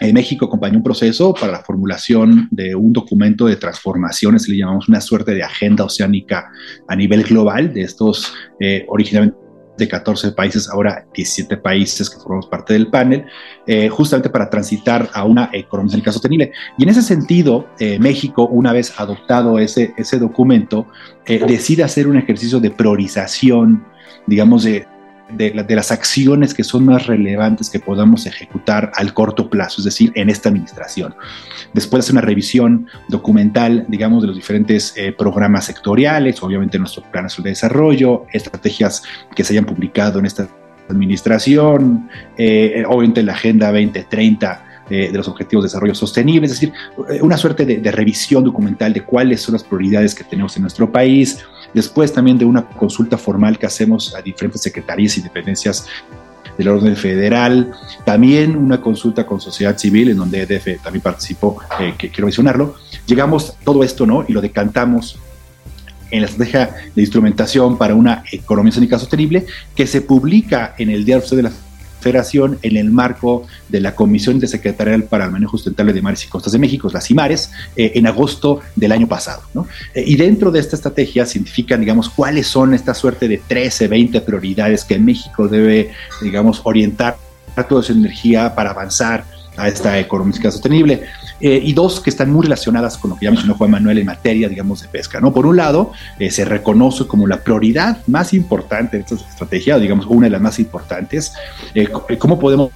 México 0.00 0.46
acompañó 0.46 0.78
un 0.78 0.82
proceso 0.82 1.32
para 1.34 1.52
la 1.52 1.60
formulación 1.60 2.48
de 2.50 2.74
un 2.74 2.92
documento 2.92 3.46
de 3.46 3.56
transformaciones, 3.56 4.48
le 4.48 4.58
llamamos 4.58 4.88
una 4.88 5.00
suerte 5.00 5.34
de 5.34 5.42
agenda 5.42 5.84
oceánica 5.84 6.50
a 6.88 6.96
nivel 6.96 7.24
global 7.24 7.72
de 7.72 7.82
estos 7.82 8.34
eh, 8.60 8.84
originalmente 8.88 9.43
de 9.76 9.88
14 9.88 10.32
países, 10.32 10.68
ahora 10.68 11.06
17 11.14 11.56
países 11.56 12.08
que 12.08 12.18
formamos 12.18 12.46
parte 12.46 12.72
del 12.74 12.88
panel, 12.88 13.26
eh, 13.66 13.88
justamente 13.88 14.30
para 14.30 14.48
transitar 14.48 15.10
a 15.12 15.24
una 15.24 15.50
economía 15.52 16.12
sostenible. 16.12 16.52
Y 16.78 16.84
en 16.84 16.88
ese 16.88 17.02
sentido, 17.02 17.66
eh, 17.78 17.98
México, 17.98 18.46
una 18.46 18.72
vez 18.72 18.94
adoptado 18.98 19.58
ese, 19.58 19.94
ese 19.96 20.18
documento, 20.18 20.86
decide 21.26 21.82
hacer 21.82 22.06
un 22.06 22.18
ejercicio 22.18 22.60
de 22.60 22.70
priorización, 22.70 23.84
digamos, 24.26 24.64
de, 24.64 24.86
de, 25.30 25.64
las 25.74 25.90
acciones 25.90 26.54
que 26.54 26.64
son 26.64 26.84
más 26.84 27.06
relevantes 27.06 27.70
que 27.70 27.80
podamos 27.80 28.26
ejecutar 28.26 28.92
al 28.94 29.14
corto 29.14 29.48
plazo, 29.48 29.80
es 29.80 29.84
decir, 29.84 30.12
en 30.14 30.30
esta 30.30 30.48
administración. 30.48 31.14
Después 31.72 32.04
hace 32.04 32.12
una 32.12 32.20
revisión 32.20 32.86
documental, 33.08 33.84
digamos, 33.88 34.22
de 34.22 34.28
los 34.28 34.36
diferentes 34.36 34.94
eh, 34.96 35.12
programas 35.12 35.64
sectoriales, 35.64 36.42
obviamente 36.42 36.78
nuestros 36.78 37.06
planes 37.06 37.34
de 37.36 37.50
desarrollo, 37.50 38.26
estrategias 38.32 39.02
que 39.34 39.44
se 39.44 39.54
hayan 39.54 39.64
publicado 39.64 40.18
en 40.18 40.26
esta 40.26 40.48
administración, 40.88 42.08
eh, 42.36 42.84
obviamente 42.86 43.22
la 43.22 43.32
Agenda 43.32 43.72
2030 43.72 44.64
eh, 44.90 45.08
de 45.10 45.16
los 45.16 45.28
Objetivos 45.28 45.64
de 45.64 45.68
Desarrollo 45.68 45.94
Sostenible, 45.94 46.46
es 46.46 46.52
decir, 46.52 46.72
una 47.22 47.38
suerte 47.38 47.64
de, 47.64 47.90
revisión 47.90 48.44
documental 48.44 48.92
de 48.92 49.00
cuáles 49.02 49.40
son 49.40 49.54
las 49.54 49.64
prioridades 49.64 50.14
que 50.14 50.24
tenemos 50.24 50.54
en 50.56 50.62
nuestro 50.62 50.92
país, 50.92 51.42
después 51.74 52.12
también 52.12 52.38
de 52.38 52.44
una 52.44 52.66
consulta 52.66 53.18
formal 53.18 53.58
que 53.58 53.66
hacemos 53.66 54.14
a 54.14 54.22
diferentes 54.22 54.62
secretarías 54.62 55.18
y 55.18 55.22
dependencias 55.22 55.86
del 56.56 56.68
orden 56.68 56.96
federal, 56.96 57.72
también 58.04 58.56
una 58.56 58.80
consulta 58.80 59.26
con 59.26 59.40
sociedad 59.40 59.76
civil 59.76 60.10
en 60.10 60.16
donde 60.16 60.42
EDF 60.42 60.82
también 60.82 61.02
participó, 61.02 61.60
eh, 61.80 61.94
que 61.98 62.10
quiero 62.10 62.26
mencionarlo, 62.26 62.76
llegamos 63.06 63.56
todo 63.64 63.82
esto, 63.82 64.06
¿no? 64.06 64.24
Y 64.28 64.32
lo 64.32 64.40
decantamos 64.40 65.18
en 66.10 66.20
la 66.20 66.26
estrategia 66.26 66.74
de 66.94 67.02
instrumentación 67.02 67.76
para 67.76 67.94
una 67.94 68.22
economía 68.30 68.72
sónica 68.72 68.98
sostenible 68.98 69.46
que 69.74 69.86
se 69.86 70.00
publica 70.00 70.74
en 70.78 70.90
el 70.90 71.04
diario 71.04 71.28
de 71.28 71.42
la 71.42 71.52
En 72.04 72.76
el 72.76 72.90
marco 72.90 73.46
de 73.68 73.80
la 73.80 73.94
Comisión 73.94 74.36
Intersecretarial 74.36 75.04
para 75.04 75.24
el 75.24 75.30
Manejo 75.30 75.56
Sustentable 75.56 75.92
de 75.92 76.02
Mares 76.02 76.24
y 76.24 76.28
Costas 76.28 76.52
de 76.52 76.58
México, 76.58 76.90
las 76.92 77.06
CIMARES, 77.06 77.50
eh, 77.76 77.92
en 77.94 78.06
agosto 78.06 78.60
del 78.76 78.92
año 78.92 79.06
pasado. 79.06 79.42
Eh, 79.94 80.04
y 80.06 80.16
dentro 80.16 80.50
de 80.50 80.60
esta 80.60 80.76
estrategia 80.76 81.24
se 81.26 81.38
identifican, 81.38 81.80
digamos, 81.80 82.10
cuáles 82.10 82.46
son 82.46 82.74
esta 82.74 82.94
suerte 82.94 83.28
de 83.28 83.38
13, 83.38 83.88
20 83.88 84.20
prioridades 84.20 84.84
que 84.84 84.98
México 84.98 85.48
debe, 85.48 85.92
digamos, 86.20 86.60
orientar 86.64 87.16
toda 87.68 87.82
su 87.82 87.92
energía 87.92 88.54
para 88.54 88.70
avanzar 88.70 89.24
a 89.56 89.68
esta 89.68 89.98
economía 89.98 90.50
sostenible. 90.50 91.04
Eh, 91.40 91.60
y 91.62 91.72
dos 91.72 92.00
que 92.00 92.10
están 92.10 92.32
muy 92.32 92.44
relacionadas 92.44 92.96
con 92.96 93.10
lo 93.10 93.16
que 93.16 93.24
ya 93.24 93.30
mencionó 93.30 93.54
Juan 93.54 93.70
Manuel 93.70 93.98
en 93.98 94.06
materia, 94.06 94.48
digamos, 94.48 94.82
de 94.82 94.88
pesca. 94.88 95.20
¿no? 95.20 95.32
Por 95.32 95.46
un 95.46 95.56
lado, 95.56 95.92
eh, 96.18 96.30
se 96.30 96.44
reconoce 96.44 97.06
como 97.06 97.26
la 97.26 97.40
prioridad 97.40 97.98
más 98.06 98.32
importante 98.32 98.96
de 98.96 99.02
esta 99.02 99.16
estrategia, 99.16 99.76
o 99.76 99.80
digamos, 99.80 100.06
una 100.06 100.26
de 100.26 100.30
las 100.30 100.40
más 100.40 100.58
importantes, 100.58 101.34
eh, 101.74 101.88
cómo 102.18 102.38
podemos 102.38 102.70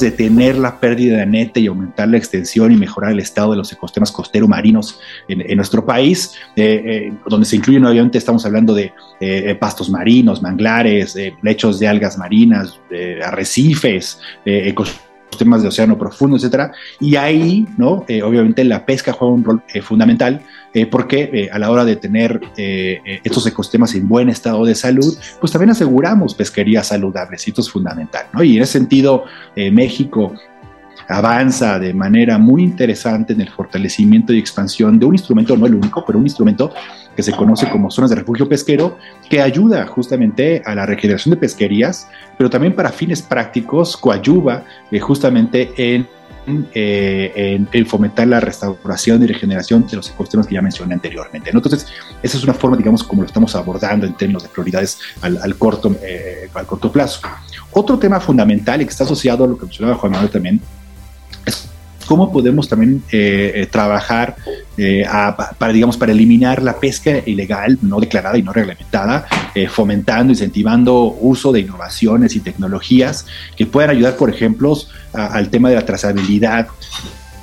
detener 0.00 0.56
la 0.56 0.80
pérdida 0.80 1.26
neta 1.26 1.60
y 1.60 1.66
aumentar 1.66 2.08
la 2.08 2.16
extensión 2.16 2.72
y 2.72 2.76
mejorar 2.76 3.12
el 3.12 3.18
estado 3.18 3.50
de 3.50 3.58
los 3.58 3.72
ecosistemas 3.72 4.10
costero 4.10 4.48
marinos 4.48 4.98
en, 5.28 5.54
nuestro 5.54 5.84
país, 5.84 6.32
donde 7.26 7.44
se 7.44 7.56
incluyen 7.56 7.84
obviamente 7.84 8.16
estamos 8.16 8.46
hablando 8.46 8.72
de 8.72 8.90
pastos 9.60 9.90
marinos, 9.90 10.40
manglares, 10.40 11.14
lechos 11.42 11.78
de 11.78 11.88
algas 11.88 12.16
marinas, 12.16 12.80
arrecifes, 13.22 14.18
ecosistemas 14.46 15.11
temas 15.38 15.62
de 15.62 15.68
océano 15.68 15.98
profundo, 15.98 16.36
etcétera. 16.36 16.72
Y 17.00 17.16
ahí, 17.16 17.66
¿no? 17.76 18.04
Eh, 18.08 18.22
obviamente 18.22 18.64
la 18.64 18.84
pesca 18.84 19.12
juega 19.12 19.34
un 19.34 19.44
rol 19.44 19.62
eh, 19.72 19.82
fundamental 19.82 20.40
eh, 20.74 20.86
porque 20.86 21.50
a 21.52 21.58
la 21.58 21.70
hora 21.70 21.84
de 21.84 21.96
tener 21.96 22.40
estos 22.56 23.46
ecosistemas 23.46 23.94
en 23.94 24.08
buen 24.08 24.30
estado 24.30 24.64
de 24.64 24.74
salud, 24.74 25.14
pues 25.38 25.52
también 25.52 25.70
aseguramos 25.70 26.34
pesquería 26.34 26.82
saludable, 26.82 27.36
y 27.44 27.50
esto 27.50 27.60
es 27.60 27.70
fundamental, 27.70 28.24
¿no? 28.32 28.42
Y 28.42 28.56
en 28.56 28.62
ese 28.62 28.72
sentido, 28.72 29.24
México 29.54 30.32
avanza 31.08 31.78
de 31.78 31.94
manera 31.94 32.38
muy 32.38 32.62
interesante 32.62 33.32
en 33.32 33.40
el 33.40 33.50
fortalecimiento 33.50 34.32
y 34.32 34.38
expansión 34.38 34.98
de 34.98 35.06
un 35.06 35.14
instrumento, 35.14 35.56
no 35.56 35.66
el 35.66 35.74
único, 35.74 36.04
pero 36.04 36.18
un 36.18 36.26
instrumento 36.26 36.72
que 37.14 37.22
se 37.22 37.32
conoce 37.32 37.68
como 37.68 37.90
zonas 37.90 38.10
de 38.10 38.16
refugio 38.16 38.48
pesquero, 38.48 38.98
que 39.28 39.42
ayuda 39.42 39.86
justamente 39.86 40.62
a 40.64 40.74
la 40.74 40.86
regeneración 40.86 41.34
de 41.34 41.40
pesquerías, 41.40 42.08
pero 42.38 42.48
también 42.48 42.74
para 42.74 42.90
fines 42.90 43.22
prácticos 43.22 43.96
coayuva 43.96 44.64
eh, 44.90 44.98
justamente 44.98 45.72
en 45.76 46.06
eh, 46.44 47.64
en, 47.72 47.86
fomentar 47.86 48.26
la 48.26 48.40
restauración 48.40 49.22
y 49.22 49.26
regeneración 49.28 49.86
de 49.86 49.96
los 49.96 50.10
ecosistemas 50.10 50.48
que 50.48 50.54
ya 50.54 50.62
mencioné 50.62 50.94
anteriormente. 50.94 51.50
Entonces, 51.50 51.86
esa 52.20 52.36
es 52.36 52.42
una 52.42 52.52
forma, 52.52 52.76
digamos, 52.76 53.04
como 53.04 53.22
lo 53.22 53.26
estamos 53.26 53.54
abordando 53.54 54.06
en 54.06 54.14
términos 54.14 54.42
de 54.42 54.48
prioridades 54.48 54.98
al, 55.20 55.54
corto, 55.56 55.94
eh, 56.02 56.48
al 56.52 56.66
corto 56.66 56.90
plazo. 56.90 57.20
Otro 57.70 57.96
tema 57.96 58.18
fundamental 58.18 58.82
y 58.82 58.86
que 58.86 58.90
está 58.90 59.04
asociado 59.04 59.44
a 59.44 59.46
lo 59.46 59.56
que 59.56 59.66
mencionaba 59.66 59.96
Juan 59.96 60.12
Manuel 60.12 60.30
también 60.30 60.60
cómo 62.04 62.32
podemos 62.32 62.68
también 62.68 63.02
eh, 63.10 63.52
eh, 63.54 63.66
trabajar 63.66 64.36
eh, 64.76 65.04
para, 65.58 65.72
digamos, 65.72 65.96
para 65.96 66.12
eliminar 66.12 66.62
la 66.62 66.78
pesca 66.78 67.10
ilegal, 67.26 67.78
no 67.82 68.00
declarada 68.00 68.38
y 68.38 68.42
no 68.42 68.52
reglamentada, 68.52 69.26
fomentando, 69.68 70.32
incentivando 70.32 71.16
uso 71.20 71.52
de 71.52 71.60
innovaciones 71.60 72.34
y 72.36 72.40
tecnologías 72.40 73.26
que 73.56 73.66
puedan 73.66 73.90
ayudar, 73.90 74.16
por 74.16 74.30
ejemplo, 74.30 74.76
al 75.12 75.50
tema 75.50 75.68
de 75.68 75.74
la 75.74 75.84
trazabilidad 75.84 76.68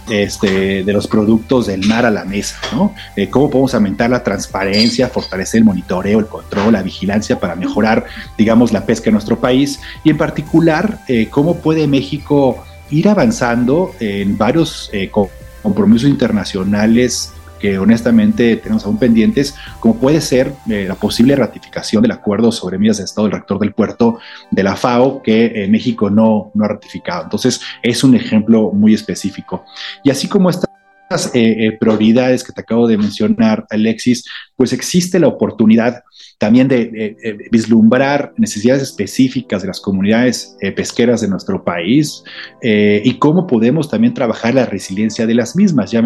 este, 0.09 0.83
de 0.83 0.93
los 0.93 1.05
productos 1.07 1.67
del 1.67 1.85
mar 1.85 2.05
a 2.05 2.09
la 2.09 2.25
mesa, 2.25 2.57
¿no? 2.71 2.95
cómo 3.29 3.51
podemos 3.51 3.75
aumentar 3.75 4.09
la 4.09 4.23
transparencia, 4.23 5.07
fortalecer 5.07 5.59
el 5.59 5.65
monitoreo, 5.65 6.17
el 6.17 6.25
control, 6.25 6.73
la 6.73 6.81
vigilancia 6.81 7.39
para 7.39 7.55
mejorar, 7.55 8.05
digamos, 8.37 8.71
la 8.71 8.87
pesca 8.87 9.09
en 9.09 9.13
nuestro 9.13 9.39
país 9.39 9.79
y 10.03 10.09
en 10.09 10.17
particular, 10.17 10.99
cómo 11.29 11.57
puede 11.57 11.85
México 11.85 12.65
ir 12.89 13.09
avanzando 13.09 13.91
en 13.99 14.37
varios 14.37 14.89
eh, 14.93 15.11
compromisos 15.61 16.09
internacionales 16.09 17.33
que 17.59 17.77
honestamente 17.77 18.55
tenemos 18.55 18.85
aún 18.85 18.97
pendientes, 18.97 19.53
como 19.79 19.97
puede 19.97 20.21
ser 20.21 20.53
eh, 20.69 20.85
la 20.87 20.95
posible 20.95 21.35
ratificación 21.35 22.01
del 22.01 22.11
acuerdo 22.11 22.51
sobre 22.51 22.77
medidas 22.77 22.97
de 22.97 23.03
estado 23.03 23.27
del 23.27 23.37
rector 23.37 23.59
del 23.59 23.73
puerto 23.73 24.19
de 24.49 24.63
la 24.63 24.75
FAO 24.75 25.21
que 25.21 25.45
eh, 25.45 25.67
México 25.67 26.09
no, 26.09 26.51
no 26.53 26.65
ha 26.65 26.69
ratificado. 26.69 27.23
Entonces, 27.23 27.61
es 27.83 28.03
un 28.03 28.15
ejemplo 28.15 28.71
muy 28.71 28.93
específico. 28.93 29.65
Y 30.03 30.09
así 30.09 30.27
como 30.27 30.49
estas 31.09 31.31
prioridades 31.79 32.43
que 32.43 32.53
te 32.53 32.61
acabo 32.61 32.87
de 32.87 32.97
mencionar, 32.97 33.65
Alexis, 33.69 34.25
pues 34.55 34.73
existe 34.73 35.19
la 35.19 35.27
oportunidad 35.27 36.03
también 36.39 36.67
de, 36.67 37.15
vislumbrar 37.51 38.33
necesidades 38.37 38.81
específicas 38.83 39.61
de 39.61 39.67
las 39.67 39.81
comunidades 39.81 40.55
eh, 40.61 40.71
pesqueras 40.71 41.21
de 41.21 41.27
nuestro 41.27 41.63
país 41.63 42.23
eh, 42.61 43.01
y 43.03 43.19
cómo 43.19 43.45
podemos 43.45 43.89
también 43.89 44.13
trabajar 44.13 44.55
la 44.55 44.65
resiliencia 44.65 45.27
de 45.27 45.33
las 45.33 45.55
mismas. 45.55 45.91
Ya 45.91 46.01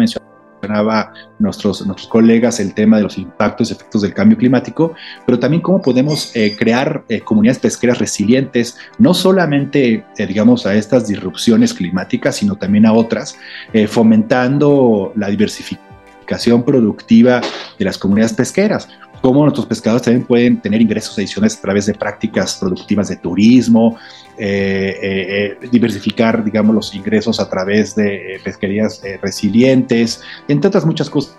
mencionaba 0.64 1.12
nuestros, 1.38 1.84
nuestros 1.86 2.08
colegas 2.08 2.60
el 2.60 2.74
tema 2.74 2.96
de 2.96 3.04
los 3.04 3.18
impactos 3.18 3.70
y 3.70 3.74
efectos 3.74 4.02
del 4.02 4.14
cambio 4.14 4.38
climático, 4.38 4.94
pero 5.26 5.38
también 5.38 5.62
cómo 5.62 5.80
podemos 5.80 6.34
eh, 6.34 6.56
crear 6.56 7.04
comunidades 7.24 7.58
pesqueras 7.58 7.98
resilientes, 7.98 8.76
no 8.98 9.14
solamente, 9.14 10.04
digamos, 10.16 10.66
a 10.66 10.74
estas 10.74 11.06
disrupciones 11.06 11.74
climáticas, 11.74 12.36
sino 12.36 12.56
también 12.56 12.86
a 12.86 12.92
otras, 12.92 13.36
fomentando 13.88 15.12
la 15.16 15.28
diversificación 15.28 16.64
productiva 16.64 17.40
de 17.78 17.84
las 17.84 17.98
comunidades 17.98 18.32
pesqueras 18.32 18.88
cómo 19.20 19.42
nuestros 19.42 19.66
pescadores 19.66 20.02
también 20.02 20.26
pueden 20.26 20.60
tener 20.60 20.80
ingresos 20.80 21.16
adicionales 21.18 21.56
a 21.58 21.60
través 21.60 21.86
de 21.86 21.94
prácticas 21.94 22.56
productivas 22.56 23.08
de 23.08 23.16
turismo, 23.16 23.98
eh, 24.36 24.98
eh, 25.02 25.56
eh, 25.62 25.68
diversificar, 25.70 26.44
digamos, 26.44 26.74
los 26.74 26.94
ingresos 26.94 27.40
a 27.40 27.48
través 27.48 27.94
de 27.94 28.40
pesquerías 28.42 29.00
resilientes, 29.22 30.20
entre 30.48 30.68
otras 30.68 30.84
muchas 30.84 31.08
cosas 31.08 31.36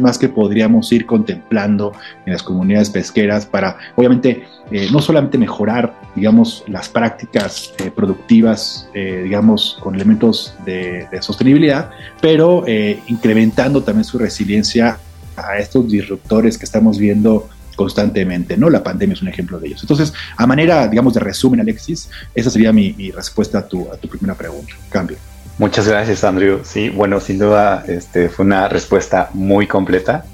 más 0.00 0.18
que 0.18 0.28
podríamos 0.28 0.90
ir 0.92 1.06
contemplando 1.06 1.92
en 2.26 2.32
las 2.32 2.42
comunidades 2.42 2.90
pesqueras 2.90 3.46
para, 3.46 3.76
obviamente, 3.94 4.44
no 4.90 5.00
solamente 5.00 5.38
mejorar, 5.38 5.94
digamos, 6.16 6.64
las 6.66 6.88
prácticas 6.88 7.72
productivas, 7.94 8.90
digamos, 8.92 9.78
con 9.80 9.94
elementos 9.94 10.54
de, 10.64 11.06
de 11.12 11.22
sostenibilidad, 11.22 11.90
pero 12.20 12.64
incrementando 13.06 13.82
también 13.82 14.04
su 14.04 14.18
resiliencia 14.18 14.98
a 15.46 15.58
estos 15.58 15.90
disruptores 15.90 16.58
que 16.58 16.64
estamos 16.64 16.98
viendo 16.98 17.48
constantemente, 17.76 18.56
¿no? 18.56 18.68
La 18.70 18.82
pandemia 18.82 19.14
es 19.14 19.22
un 19.22 19.28
ejemplo 19.28 19.60
de 19.60 19.68
ellos. 19.68 19.82
Entonces, 19.82 20.12
a 20.36 20.46
manera, 20.46 20.88
digamos, 20.88 21.14
de 21.14 21.20
resumen, 21.20 21.60
Alexis, 21.60 22.10
esa 22.34 22.50
sería 22.50 22.72
mi, 22.72 23.12
respuesta 23.12 23.58
a 23.58 23.68
tu, 23.68 23.88
a 23.92 23.96
tu 23.96 24.08
primera 24.08 24.34
pregunta. 24.34 24.74
Cambio. 24.90 25.16
Muchas 25.58 25.88
gracias, 25.88 26.24
Andrew. 26.24 26.60
Sí, 26.64 26.88
bueno, 26.88 27.20
sin 27.20 27.38
duda 27.38 27.84
este, 27.86 28.28
fue 28.28 28.44
una 28.44 28.68
respuesta 28.68 29.30
muy 29.32 29.66
completa. 29.66 30.24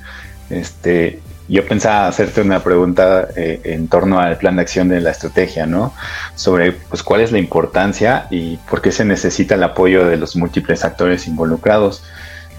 Este, 0.48 1.20
yo 1.48 1.66
pensaba 1.66 2.08
hacerte 2.08 2.40
una 2.40 2.62
pregunta 2.62 3.28
eh, 3.36 3.60
en 3.64 3.88
torno 3.88 4.18
al 4.18 4.38
plan 4.38 4.56
de 4.56 4.62
acción 4.62 4.88
de 4.88 5.00
la 5.00 5.10
estrategia, 5.10 5.66
¿no? 5.66 5.92
Sobre 6.34 6.72
pues, 6.72 7.02
cuál 7.02 7.20
es 7.20 7.32
la 7.32 7.38
importancia 7.38 8.26
y 8.30 8.56
por 8.68 8.80
qué 8.80 8.90
se 8.90 9.04
necesita 9.04 9.54
el 9.54 9.62
apoyo 9.62 10.06
de 10.06 10.16
los 10.16 10.36
múltiples 10.36 10.84
actores 10.84 11.26
involucrados 11.26 12.02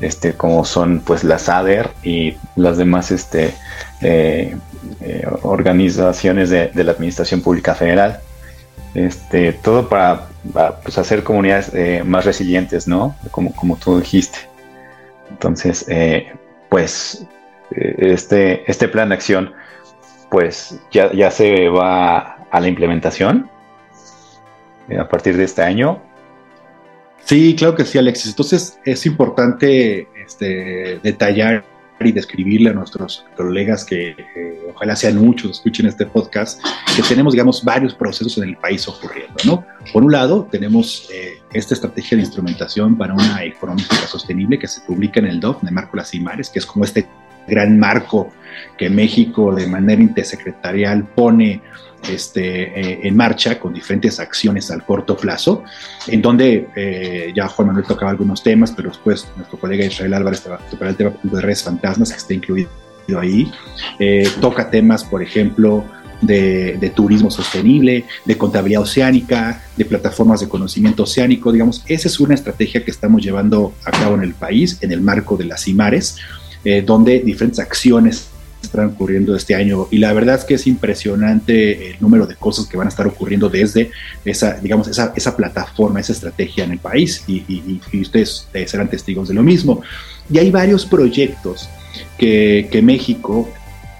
este, 0.01 0.33
como 0.33 0.65
son 0.65 0.99
pues 0.99 1.23
la 1.23 1.39
SADER 1.39 1.89
y 2.03 2.35
las 2.55 2.77
demás 2.77 3.11
este, 3.11 3.53
eh, 4.01 4.55
eh, 5.01 5.27
organizaciones 5.43 6.49
de, 6.49 6.71
la 6.73 6.91
Administración 6.91 7.41
Pública 7.41 7.75
Federal. 7.75 8.19
Este, 8.93 9.51
todo 9.51 9.89
para, 9.89 10.27
pues, 10.83 10.97
hacer 10.97 11.23
comunidades 11.23 11.71
eh, 11.73 12.01
más 12.05 12.23
resilientes, 12.23 12.87
¿no? 12.87 13.15
Como, 13.31 13.53
como 13.53 13.75
tú 13.75 13.99
dijiste. 13.99 14.39
Entonces, 15.29 15.85
pues 16.69 17.25
este, 17.71 18.69
este 18.69 18.87
plan 18.87 19.09
de 19.09 19.15
acción 19.15 19.53
pues 20.29 20.79
ya, 20.91 21.11
ya 21.13 21.31
se 21.31 21.67
va 21.67 22.37
a 22.51 22.59
la 22.59 22.67
implementación 22.67 23.49
a 24.97 25.07
partir 25.07 25.35
de 25.35 25.45
este 25.45 25.63
año 25.63 26.01
Sí, 27.25 27.55
claro 27.55 27.75
que 27.75 27.85
sí, 27.85 27.97
Alexis. 27.97 28.27
Entonces 28.27 28.79
es 28.85 29.05
importante 29.05 30.07
este, 30.25 30.99
detallar 31.01 31.65
y 31.99 32.11
describirle 32.11 32.69
a 32.69 32.73
nuestros 32.73 33.25
colegas 33.35 33.85
que 33.85 34.09
eh, 34.09 34.61
ojalá 34.69 34.95
sean 34.95 35.17
muchos, 35.17 35.51
escuchen 35.51 35.87
este 35.87 36.05
podcast, 36.05 36.61
que 36.95 37.01
tenemos, 37.01 37.33
digamos, 37.33 37.63
varios 37.63 37.95
procesos 37.95 38.37
en 38.37 38.49
el 38.49 38.57
país 38.57 38.87
ocurriendo, 38.87 39.35
¿no? 39.45 39.65
Por 39.93 40.03
un 40.03 40.11
lado, 40.11 40.47
tenemos 40.51 41.09
eh, 41.11 41.41
esta 41.53 41.73
estrategia 41.73 42.17
de 42.17 42.23
instrumentación 42.23 42.97
para 42.97 43.13
una 43.13 43.43
económica 43.43 43.95
sostenible 44.07 44.59
que 44.59 44.67
se 44.67 44.81
publica 44.81 45.19
en 45.19 45.27
el 45.27 45.39
DOF, 45.39 45.63
de 45.63 45.71
Marco 45.71 45.95
Las 45.95 46.13
Imares, 46.13 46.49
que 46.49 46.59
es 46.59 46.65
como 46.65 46.83
este 46.85 47.07
gran 47.47 47.79
marco 47.79 48.29
que 48.77 48.89
México 48.89 49.53
de 49.53 49.67
manera 49.67 50.01
intersecretarial 50.01 51.03
pone 51.03 51.61
este, 52.09 52.79
eh, 52.79 52.99
en 53.03 53.15
marcha 53.15 53.59
con 53.59 53.73
diferentes 53.73 54.19
acciones 54.19 54.69
al 54.71 54.85
corto 54.85 55.17
plazo, 55.17 55.63
en 56.07 56.21
donde 56.21 56.67
eh, 56.75 57.33
ya 57.35 57.47
Juan 57.47 57.69
Manuel 57.69 57.85
tocaba 57.85 58.11
algunos 58.11 58.43
temas, 58.43 58.71
pero 58.71 58.89
después 58.89 59.27
nuestro 59.35 59.57
colega 59.59 59.85
Israel 59.85 60.13
Álvarez 60.13 60.43
tocará 60.69 60.91
el 60.91 60.97
tema 60.97 61.13
de 61.23 61.41
redes 61.41 61.63
fantasmas, 61.63 62.11
que 62.11 62.17
está 62.17 62.33
incluido 62.33 62.69
ahí. 63.19 63.51
Eh, 63.99 64.29
toca 64.39 64.69
temas, 64.69 65.03
por 65.03 65.23
ejemplo, 65.23 65.83
de, 66.21 66.77
de, 66.79 66.89
turismo 66.89 67.29
sostenible, 67.29 68.05
de 68.23 68.37
contabilidad 68.37 68.81
oceánica, 68.81 69.61
de 69.75 69.85
plataformas 69.85 70.39
de 70.39 70.47
conocimiento 70.47 71.03
oceánico, 71.03 71.51
digamos, 71.51 71.83
esa 71.87 72.07
es 72.07 72.19
una 72.19 72.35
estrategia 72.35 72.83
que 72.83 72.91
estamos 72.91 73.21
llevando 73.21 73.73
a 73.83 73.91
cabo 73.91 74.15
en 74.15 74.23
el 74.23 74.33
país 74.33 74.77
en 74.81 74.91
el 74.91 75.01
marco 75.01 75.37
de 75.37 75.45
las 75.45 75.67
IMARES, 75.67 76.17
donde 76.85 77.19
diferentes 77.19 77.59
acciones 77.59 78.29
están 78.65 78.87
ocurriendo 78.87 79.35
este 79.35 79.55
año 79.55 79.87
y 79.91 79.99
la 79.99 80.11
verdad 80.13 80.35
es 80.35 80.43
que 80.43 80.55
es 80.55 80.67
impresionante 80.67 81.91
el 81.91 81.97
número 81.99 82.27
de 82.27 82.35
cosas 82.35 82.67
que 82.67 82.77
van 82.77 82.87
a 82.87 82.89
estar 82.89 83.07
ocurriendo 83.07 83.49
desde 83.49 83.91
esa, 84.23 84.59
digamos, 84.59 84.87
esa, 84.87 85.13
esa 85.15 85.35
plataforma, 85.35 85.99
esa 85.99 86.13
estrategia 86.13 86.63
en 86.63 86.71
el 86.71 86.79
país 86.79 87.23
y, 87.27 87.79
ustedes 87.99 88.47
serán 88.65 88.89
testigos 88.89 89.27
de 89.27 89.33
lo 89.33 89.43
mismo. 89.43 89.81
Y 90.29 90.39
hay 90.39 90.51
varios 90.51 90.85
proyectos 90.85 91.69
que, 92.17 92.67
que 92.71 92.81
México 92.81 93.49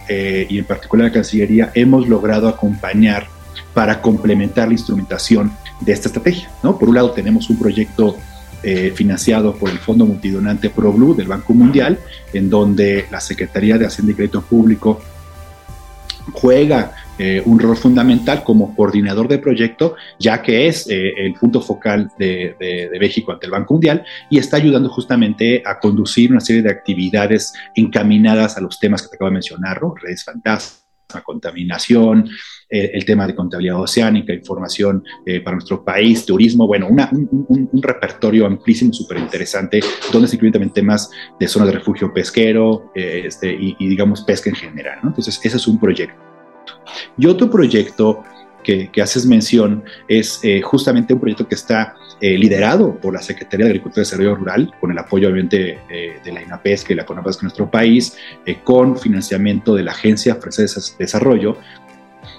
eh, 0.07 0.45
y 0.50 0.60
en 0.60 0.65
particular 0.65 1.07
la 1.07 1.13
Cancillería 1.13 1.72
hemos 1.74 2.07
logrado 2.07 2.48
acompañar 2.48 3.27
para 3.74 4.01
complementar 4.01 4.67
la 4.67 4.74
instrumentación 4.74 5.51
de 5.81 5.93
esta 5.93 6.07
estrategia. 6.07 6.50
¿no? 6.63 6.77
Por 6.77 6.89
un 6.89 6.95
lado 6.95 7.12
tenemos 7.12 7.50
un 7.50 7.57
proyecto 7.57 8.17
eh, 8.67 8.91
financiado 8.95 9.56
por 9.56 9.69
el 9.69 9.78
Fondo 9.78 10.08
Multidonante 10.08 10.71
ProBlue 10.71 11.13
del 11.13 11.28
Banco 11.28 11.54
Mundial, 11.54 11.99
en 12.34 12.49
donde 12.49 13.06
la 13.12 13.19
Secretaría 13.19 13.78
de 13.78 13.86
Hacienda 13.86 14.12
y 14.12 14.15
Crédito 14.15 14.41
Público 14.41 14.99
juega 16.34 16.95
eh, 17.19 17.43
un 17.45 17.60
rol 17.60 17.78
fundamental 17.78 18.43
como 18.43 18.75
coordinador 18.75 19.28
de 19.28 19.38
proyecto, 19.38 19.95
ya 20.17 20.41
que 20.41 20.67
es 20.67 20.89
eh, 20.89 21.13
el 21.15 21.36
punto 21.36 21.62
focal 21.62 22.10
de, 22.17 22.89
México 22.99 23.32
ante 23.32 23.45
el 23.45 23.51
Banco 23.51 23.75
Mundial 23.75 24.04
y 24.32 24.39
está 24.39 24.58
ayudando 24.58 24.89
justamente 24.89 25.62
a 25.63 25.78
conducir 25.80 26.32
una 26.32 26.39
serie 26.39 26.63
de 26.63 26.71
actividades 26.71 27.54
encaminadas 27.75 28.58
a 28.58 28.62
los 28.62 28.80
temas 28.80 29.04
que 29.04 29.10
te 29.10 29.15
acabo 29.17 29.30
de 29.30 29.36
mencionar, 29.36 29.80
redes 30.01 30.23
fantasmas 30.23 30.86
contaminación, 31.23 32.30
eh, 32.76 32.92
el 32.94 33.06
tema 33.06 33.26
de 33.26 33.34
contabilidad 33.34 33.80
oceánica, 33.80 34.34
información 34.34 35.02
eh, 35.26 35.40
para 35.40 35.56
nuestro 35.56 35.82
país, 35.82 36.26
turismo, 36.26 36.68
bueno, 36.68 36.90
un, 36.90 37.70
repertorio 37.82 38.46
amplísimo, 38.46 38.92
súper 38.92 39.18
interesante, 39.20 39.80
donde 40.12 40.28
se 40.28 40.36
incluyen 40.36 40.52
también 40.52 40.74
temas 40.74 41.10
de 41.40 41.48
zona 41.48 41.68
de 41.68 41.72
refugio 41.72 42.14
pesquero 42.14 42.92
eh, 42.94 43.24
este, 43.28 43.56
y, 43.58 43.88
digamos, 43.88 44.24
pesca 44.24 44.50
en 44.50 44.58
general. 44.58 45.00
Entonces, 45.04 45.40
ese 45.42 45.56
es 45.56 45.68
un 45.68 45.80
proyecto. 45.80 46.20
Y 47.18 47.28
otro 47.28 47.50
proyecto 47.50 48.24
que, 48.62 48.90
haces 49.02 49.26
mención 49.26 49.86
es 50.10 50.42
justamente 50.64 51.14
un 51.14 51.22
proyecto 51.22 51.48
que 51.48 51.56
está 51.56 51.96
liderado 52.20 53.00
por 53.00 53.14
la 53.14 53.22
Secretaría 53.22 53.68
de 53.68 53.72
Agricultura 53.72 54.02
y 54.02 54.06
Desarrollo 54.06 54.36
Rural, 54.36 54.74
con 54.82 54.92
el 54.92 54.98
apoyo 54.98 55.30
obviamente 55.30 55.80
de 55.88 56.32
la 56.32 56.42
INAPESC 56.42 56.90
y 56.90 56.96
la 56.96 57.06
CONAPESC 57.06 57.42
en 57.42 57.46
nuestro 57.46 57.70
país, 57.70 58.18
con 58.64 58.98
financiamiento 58.98 59.76
de 59.76 59.84
la 59.84 59.92
Agencia 59.92 60.36
Francesa 60.36 60.82
de 60.82 61.06
Desarrollo, 61.06 61.58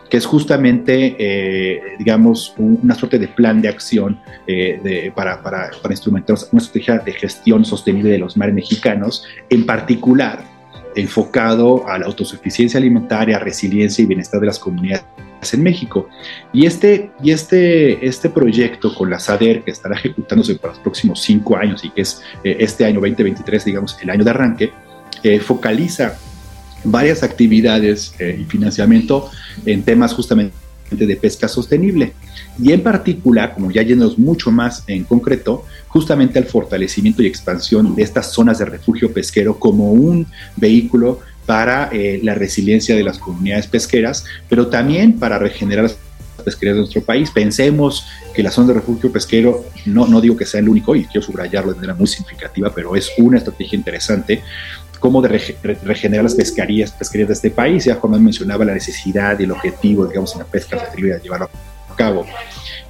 que 0.09 0.17
es 0.17 0.27
justamente, 0.27 1.17
eh, 1.19 1.81
digamos, 1.99 2.55
una 2.59 2.95
suerte 2.95 3.19
de 3.19 3.29
plan 3.29 3.61
de 3.61 3.69
acción 3.69 4.21
eh, 4.47 5.11
para, 5.15 5.43
para, 5.43 5.71
instrumentar 5.91 6.37
una 6.53 6.63
estrategia 6.63 6.99
de 6.99 7.13
gestión 7.13 7.65
sostenible 7.65 8.11
de 8.11 8.19
los 8.19 8.37
mares 8.37 8.55
mexicanos, 8.55 9.25
en 9.51 9.67
particular 9.67 10.45
enfocado 10.95 11.87
a 11.87 11.99
la 11.99 12.07
autosuficiencia 12.07 12.79
alimentaria, 12.79 13.39
resiliencia 13.39 14.03
y 14.03 14.07
bienestar 14.07 14.41
de 14.41 14.47
las 14.47 14.59
comunidades 14.59 15.05
en 15.53 15.63
México. 15.63 16.09
Y 16.53 16.65
este, 16.65 17.11
y 17.23 17.31
este, 17.33 18.07
este 18.07 18.31
proyecto 18.31 18.95
con 18.95 19.11
la 19.11 19.19
SADER, 19.19 19.63
que 19.63 19.73
estará 19.73 19.95
ejecutándose 19.97 20.55
para 20.57 20.73
los 20.73 20.83
próximos 20.83 21.21
cinco 21.21 21.57
años 21.57 21.85
y 21.85 21.91
que 21.91 22.01
es 22.01 22.23
eh, 22.43 22.57
este 22.61 22.87
año 22.87 23.01
2023, 23.01 23.65
digamos, 23.67 23.99
el 24.01 24.11
año 24.11 24.25
de 24.25 24.31
arranque, 24.31 24.73
focaliza 25.41 26.17
varias 26.91 27.23
actividades 27.23 28.15
y 28.19 28.45
financiamiento 28.45 29.31
en 29.65 29.83
temas 29.83 30.15
justamente 30.15 30.55
de 30.91 31.17
pesca 31.17 31.49
sostenible 31.49 32.13
y 32.63 32.73
en 32.73 32.83
particular, 32.83 33.55
como 33.55 33.71
ya 33.71 33.83
yéndonos 33.83 34.19
mucho 34.19 34.51
más 34.51 34.85
en 34.87 35.05
concreto, 35.05 35.65
justamente 35.89 36.39
al 36.39 36.47
fortalecimiento 36.47 37.23
y 37.23 37.27
expansión 37.27 37.95
de 37.95 38.03
estas 38.03 38.33
zonas 38.33 38.59
de 38.59 38.65
refugio 38.65 39.13
pesquero 39.13 39.59
como 39.59 39.93
un 39.93 40.27
vehículo 40.57 41.21
para 41.45 41.91
eh, 41.93 42.21
la 42.23 42.35
resiliencia 42.35 42.97
de 42.97 43.05
las 43.05 43.19
comunidades 43.19 43.67
pesqueras, 43.67 44.25
pero 44.49 44.69
también 44.69 45.19
para 45.19 45.39
regenerar 45.39 45.85
las 45.85 45.97
pesquerías 46.45 46.77
de 46.77 46.81
nuestro 46.81 47.03
país. 47.03 47.31
Pensemos 47.31 48.07
que 48.35 48.43
la 48.43 48.51
zona 48.51 48.69
de 48.69 48.75
refugio 48.75 49.13
pesquero, 49.13 49.65
no, 49.85 50.07
no 50.07 50.21
digo 50.21 50.37
que 50.37 50.47
sea 50.47 50.61
el 50.61 50.69
único, 50.69 50.97
y 50.97 51.05
quiero 51.05 51.23
subrayarlo 51.23 51.73
de 51.73 51.77
manera 51.77 51.95
muy 51.95 52.07
significativa, 52.07 52.73
pero 52.75 52.97
es 52.97 53.11
una 53.19 53.39
estrategia 53.39 53.77
interesante 53.77 54.43
cómo 55.07 55.23
de 55.23 55.29
regenerar 55.85 56.25
las 56.25 56.35
pesquerías, 56.35 56.91
pesquerías 56.91 57.29
de 57.29 57.35
este 57.35 57.51
país. 57.51 57.85
Ya 57.85 57.95
Juan 57.95 58.21
mencionaba 58.21 58.65
la 58.65 58.75
necesidad 58.75 59.39
y 59.39 59.45
el 59.45 59.53
objetivo, 59.53 60.05
digamos, 60.05 60.33
en 60.33 60.41
la 60.41 60.47
pesca 60.47 60.81
sostenible 60.81 61.15
de 61.15 61.21
llevarlo 61.21 61.49
a 61.89 61.95
cabo. 61.95 62.27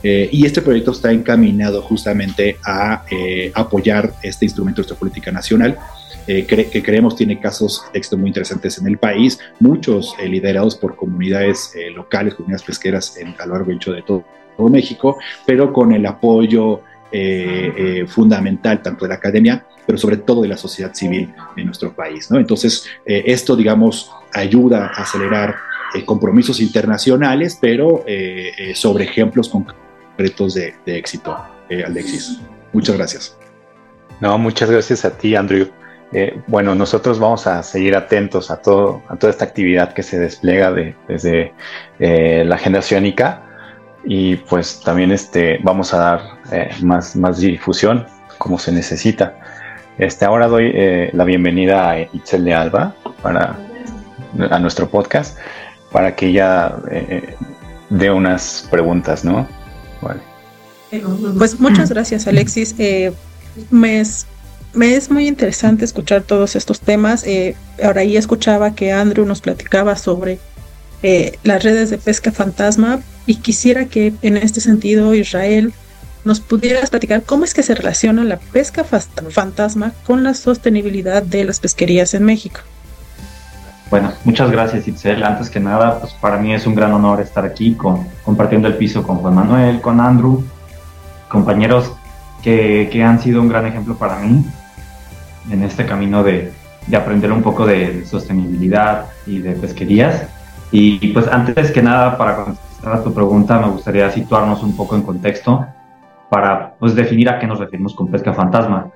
Eh, 0.03 0.27
y 0.33 0.47
este 0.47 0.63
proyecto 0.63 0.93
está 0.93 1.13
encaminado 1.13 1.83
justamente 1.83 2.57
a 2.65 3.05
eh, 3.11 3.53
apoyar 3.55 4.15
este 4.23 4.47
instrumento 4.47 4.81
de 4.81 4.85
nuestra 4.85 4.99
política 4.99 5.31
nacional, 5.31 5.79
eh, 6.27 6.47
que 6.47 6.83
creemos 6.83 7.17
tiene 7.17 7.39
casos 7.39 7.85
de 7.93 7.99
éxito 7.99 8.17
muy 8.17 8.29
interesantes 8.29 8.79
en 8.79 8.87
el 8.87 8.97
país, 8.97 9.39
muchos 9.61 10.15
liderados 10.27 10.75
por 10.75 10.97
comunidades 10.97 11.73
locales, 11.95 12.35
comunidades 12.35 12.63
pesqueras 12.63 13.19
en, 13.19 13.35
a 13.39 13.45
lo 13.45 13.53
largo 13.57 13.73
de 13.73 14.03
todo, 14.07 14.25
todo 14.57 14.69
México, 14.71 15.19
pero 15.45 15.71
con 15.71 15.93
el 15.93 16.07
apoyo 16.07 16.81
fundamental 18.09 18.83
tanto 18.83 19.05
de 19.05 19.09
la 19.09 19.15
academia 19.15 19.65
pero 19.87 19.97
sobre 19.97 20.19
todo 20.19 20.43
de 20.43 20.49
la 20.49 20.57
sociedad 20.57 20.93
civil 20.93 21.33
en 21.57 21.67
nuestro 21.67 21.95
país. 21.95 22.31
¿no? 22.31 22.39
Entonces, 22.39 22.87
eh, 23.07 23.23
esto, 23.27 23.55
digamos, 23.55 24.11
ayuda 24.33 24.87
a 24.87 25.03
acelerar 25.03 25.55
eh, 25.95 26.05
compromisos 26.05 26.61
internacionales, 26.61 27.57
pero 27.61 28.03
eh, 28.07 28.73
sobre 28.75 29.05
ejemplos 29.05 29.49
concretos 29.49 30.55
de, 30.55 30.75
éxito, 30.87 31.37
Alexis. 31.87 32.41
Muchas 32.73 32.97
gracias. 32.97 33.39
No, 34.21 34.37
muchas 34.39 34.71
gracias 34.71 35.05
a 35.05 35.17
ti, 35.17 35.37
Andrew. 35.37 35.69
bueno, 36.47 36.75
nosotros 36.75 37.19
vamos 37.19 37.47
a 37.47 37.63
seguir 37.63 37.95
atentos 37.95 38.51
a, 38.51 38.57
todo, 38.57 39.03
a 39.09 39.17
toda 39.17 39.31
esta 39.31 39.45
actividad 39.45 39.93
que 39.93 40.03
se 40.03 40.19
despliega 40.19 40.73
desde 41.09 41.53
la 41.99 42.55
agenda 42.55 42.79
oceánica 42.79 43.46
y 44.07 44.37
pues 44.37 44.81
también 44.81 45.11
este, 45.13 45.59
vamos 45.63 45.93
a 45.93 45.99
dar 45.99 46.21
más, 46.81 47.17
más 47.17 47.39
difusión 47.39 48.07
como 48.39 48.59
se 48.59 48.73
necesita. 48.73 49.39
Este, 49.99 50.25
ahora 50.25 50.47
doy 50.47 50.71
eh, 50.75 51.11
la 51.13 51.25
bienvenida 51.25 51.91
a 51.91 52.01
Itzel 52.01 52.45
de 52.45 52.55
Alba 52.55 52.95
para 53.23 53.59
a 54.51 54.59
nuestro 54.59 54.89
podcast 54.89 55.39
para 55.93 56.15
que 56.15 56.29
ella 56.29 56.77
eh, 56.91 57.35
dé 57.91 58.11
unas 58.11 58.67
preguntas, 58.71 59.25
¿no? 59.25 59.47
Vale. 60.03 60.21
Pues 61.39 61.59
muchas 61.59 61.91
gracias, 61.91 62.27
Alexis. 62.27 62.75
Eh, 62.79 63.13
me, 63.71 64.01
es, 64.01 64.27
me, 64.75 64.95
es, 64.95 65.11
muy 65.11 65.27
interesante 65.27 65.85
escuchar 65.85 66.23
todos 66.23 66.57
estos 66.57 66.81
temas. 66.81 67.25
Eh, 67.25 67.57
ahora 67.83 68.03
ahí 68.03 68.17
escuchaba 68.17 68.75
que 68.75 68.93
Andrew 68.93 69.27
nos 69.27 69.41
platicaba 69.41 69.97
sobre 69.97 70.39
eh, 71.03 71.39
las 71.43 71.63
redes 71.63 71.91
de 71.91 71.99
pesca 71.99 72.33
fantasma 72.33 73.01
y 73.27 73.37
quisiera 73.37 73.87
que 73.87 74.15
en 74.23 74.37
este 74.37 74.61
sentido 74.61 75.15
Israel 75.15 75.73
nos 76.25 76.41
pudieras 76.41 76.91
platicar 76.91 77.23
cómo 77.23 77.45
es 77.45 77.55
que 77.55 77.63
se 77.63 77.75
relaciona 77.75 78.25
la 78.25 78.39
pesca 78.39 78.85
fantasma 78.85 79.93
con 80.05 80.25
la 80.25 80.35
sostenibilidad 80.35 81.23
de 81.23 81.45
las 81.45 81.61
pesquerías 81.61 82.15
en 82.15 82.25
México. 82.25 82.61
Bueno, 83.91 84.13
muchas 84.25 84.51
gracias 84.51 84.89
Itzel. 84.89 85.23
Antes 85.23 85.49
que 85.49 85.61
nada, 85.61 86.01
pues 86.01 86.13
para 86.15 86.39
mí 86.39 86.53
es 86.53 86.67
un 86.67 86.75
gran 86.75 86.93
honor 86.93 87.21
estar 87.21 87.45
aquí 87.45 87.77
compartiendo 88.25 88.67
el 88.67 88.75
piso 88.75 89.05
con 89.05 89.19
Juan 89.19 89.35
Manuel, 89.35 89.81
con 89.81 90.01
Andrew, 90.01 90.45
compañeros 91.29 91.93
que, 92.43 92.91
han 93.05 93.21
sido 93.21 93.41
un 93.41 93.49
gran 93.49 93.67
ejemplo 93.67 93.97
para 93.97 94.19
mí 94.19 94.45
en 95.51 95.63
este 95.63 95.87
camino 95.87 96.25
de 96.25 96.53
aprender 96.97 97.31
un 97.31 97.43
poco 97.43 97.67
de 97.67 98.05
sostenibilidad 98.05 99.07
y 99.27 99.39
de 99.39 99.53
pesquerías. 99.53 100.23
Y, 100.73 101.09
pues 101.09 101.29
antes 101.29 101.71
que 101.71 101.83
nada, 101.83 102.19
para 102.19 102.37
contestar 102.37 102.95
a 102.95 103.03
tu 103.03 103.13
pregunta, 103.13 103.59
me 103.61 103.71
gustaría 103.71 104.11
situarnos 104.11 104.63
un 104.63 104.77
poco 104.77 104.97
en 104.97 105.03
contexto 105.03 105.65
para 106.29 106.75
pues, 106.79 106.95
definir 106.95 107.29
a 107.29 107.39
qué 107.39 107.47
nos 107.47 107.59
referimos 107.59 107.95
con 107.95 108.09
pesca 108.09 108.33
fantasma. 108.33 108.91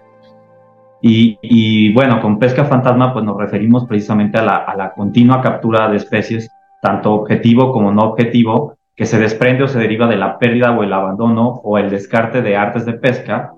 Y, 1.02 1.92
bueno, 1.94 2.20
con 2.20 2.38
pesca 2.38 2.64
fantasma 2.64 3.12
pues 3.14 3.24
nos 3.24 3.36
referimos 3.36 3.86
precisamente 3.86 4.38
a 4.38 4.42
la, 4.42 4.92
continua 4.94 5.40
captura 5.40 5.88
de 5.88 5.96
especies, 5.96 6.50
tanto 6.82 7.14
objetivo 7.14 7.72
como 7.72 7.90
no 7.90 8.02
objetivo, 8.02 8.76
que 8.94 9.06
se 9.06 9.18
desprende 9.18 9.64
o 9.64 9.68
se 9.68 9.78
deriva 9.78 10.06
de 10.06 10.16
la 10.16 10.38
pérdida 10.38 10.72
o 10.72 10.82
el 10.82 10.92
abandono 10.92 11.60
o 11.64 11.78
el 11.78 11.88
descarte 11.88 12.42
de 12.42 12.54
artes 12.54 12.84
de 12.84 12.92
pesca 12.92 13.54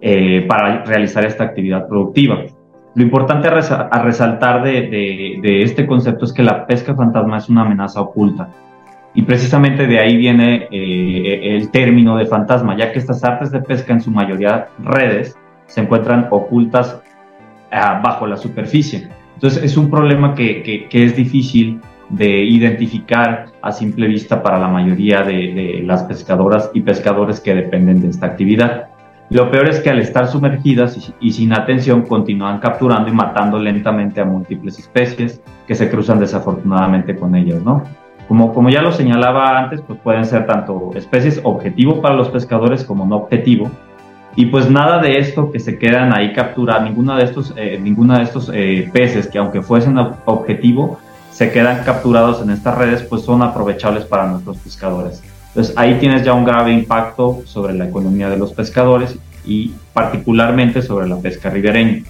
eh, 0.00 0.46
para 0.48 0.82
realizar 0.84 1.26
esta 1.26 1.44
actividad 1.44 1.86
productiva. 1.86 2.38
Lo 2.94 3.02
importante 3.02 3.48
a, 3.48 4.02
resaltar 4.02 4.62
de, 4.62 5.62
este 5.62 5.86
concepto 5.86 6.26
es 6.26 6.32
que 6.32 6.42
la 6.42 6.66
pesca 6.66 6.94
fantasma 6.94 7.38
es 7.38 7.48
una 7.48 7.62
amenaza 7.62 8.00
oculta. 8.00 8.50
Y 9.14 9.22
precisamente 9.22 9.86
de 9.86 9.98
ahí 9.98 10.16
viene 10.16 10.68
eh, 10.70 11.56
el 11.56 11.70
término 11.70 12.16
de 12.16 12.26
fantasma, 12.26 12.76
ya 12.76 12.92
que 12.92 12.98
estas 12.98 13.22
artes 13.24 13.50
de 13.50 13.60
pesca 13.60 13.92
en 13.92 14.00
su 14.00 14.10
mayoría 14.10 14.68
redes 14.78 15.36
se 15.66 15.80
encuentran 15.80 16.28
ocultas 16.30 17.00
ah, 17.70 18.00
bajo 18.02 18.26
la 18.26 18.36
superficie. 18.36 19.08
Entonces 19.34 19.64
es 19.64 19.76
un 19.76 19.90
problema 19.90 20.34
que, 20.34 20.88
es 20.90 21.16
difícil 21.16 21.80
de 22.10 22.44
identificar 22.44 23.46
a 23.60 23.72
simple 23.72 24.06
vista 24.06 24.42
para 24.42 24.58
la 24.58 24.68
mayoría 24.68 25.22
de, 25.22 25.82
las 25.84 26.04
pescadoras 26.04 26.70
y 26.74 26.82
pescadores 26.82 27.40
que 27.40 27.54
dependen 27.54 28.00
de 28.00 28.08
esta 28.08 28.26
actividad. 28.26 28.88
Lo 29.32 29.50
peor 29.50 29.66
es 29.70 29.80
que 29.80 29.88
al 29.88 29.98
estar 29.98 30.26
sumergidas 30.28 31.10
y, 31.18 31.32
sin 31.32 31.54
atención 31.54 32.02
continúan 32.02 32.58
capturando 32.58 33.08
y 33.08 33.14
matando 33.14 33.58
lentamente 33.58 34.20
a 34.20 34.26
múltiples 34.26 34.78
especies 34.78 35.40
que 35.66 35.74
se 35.74 35.88
cruzan 35.88 36.20
desafortunadamente 36.20 37.16
con 37.16 37.34
ellas, 37.34 37.62
¿no? 37.62 37.82
Como, 38.28 38.52
como 38.52 38.68
ya 38.68 38.82
lo 38.82 38.92
señalaba 38.92 39.58
antes, 39.58 39.80
pues 39.80 39.98
pueden 40.00 40.26
ser 40.26 40.44
tanto 40.44 40.90
especies 40.94 41.40
objetivo 41.44 42.02
para 42.02 42.14
los 42.14 42.28
pescadores 42.28 42.84
como 42.84 43.06
no 43.06 43.16
objetivo, 43.16 43.70
y 44.36 44.46
pues 44.46 44.70
nada 44.70 45.00
de 45.00 45.18
esto 45.18 45.50
que 45.50 45.60
se 45.60 45.78
quedan 45.78 46.14
ahí 46.14 46.34
capturados, 46.34 46.84
ninguno 46.84 47.16
de 47.16 47.24
estos, 47.24 47.54
eh, 47.56 47.78
ninguno 47.82 48.18
de 48.18 48.24
estos 48.24 48.50
eh, 48.52 48.90
peces 48.92 49.28
que 49.28 49.38
aunque 49.38 49.62
fuesen 49.62 49.96
objetivo, 50.26 50.98
se 51.30 51.50
quedan 51.50 51.84
capturados 51.84 52.42
en 52.42 52.50
estas 52.50 52.76
redes, 52.76 53.02
pues 53.04 53.22
son 53.22 53.40
aprovechables 53.40 54.04
para 54.04 54.26
nuestros 54.26 54.58
pescadores. 54.58 55.22
Entonces 55.52 55.74
ahí 55.76 55.98
tienes 56.00 56.24
ya 56.24 56.32
un 56.32 56.44
grave 56.44 56.72
impacto 56.72 57.42
sobre 57.44 57.74
la 57.74 57.86
economía 57.86 58.30
de 58.30 58.38
los 58.38 58.54
pescadores 58.54 59.18
y 59.44 59.74
particularmente 59.92 60.80
sobre 60.80 61.06
la 61.06 61.16
pesca 61.16 61.50
ribereña. 61.50 62.04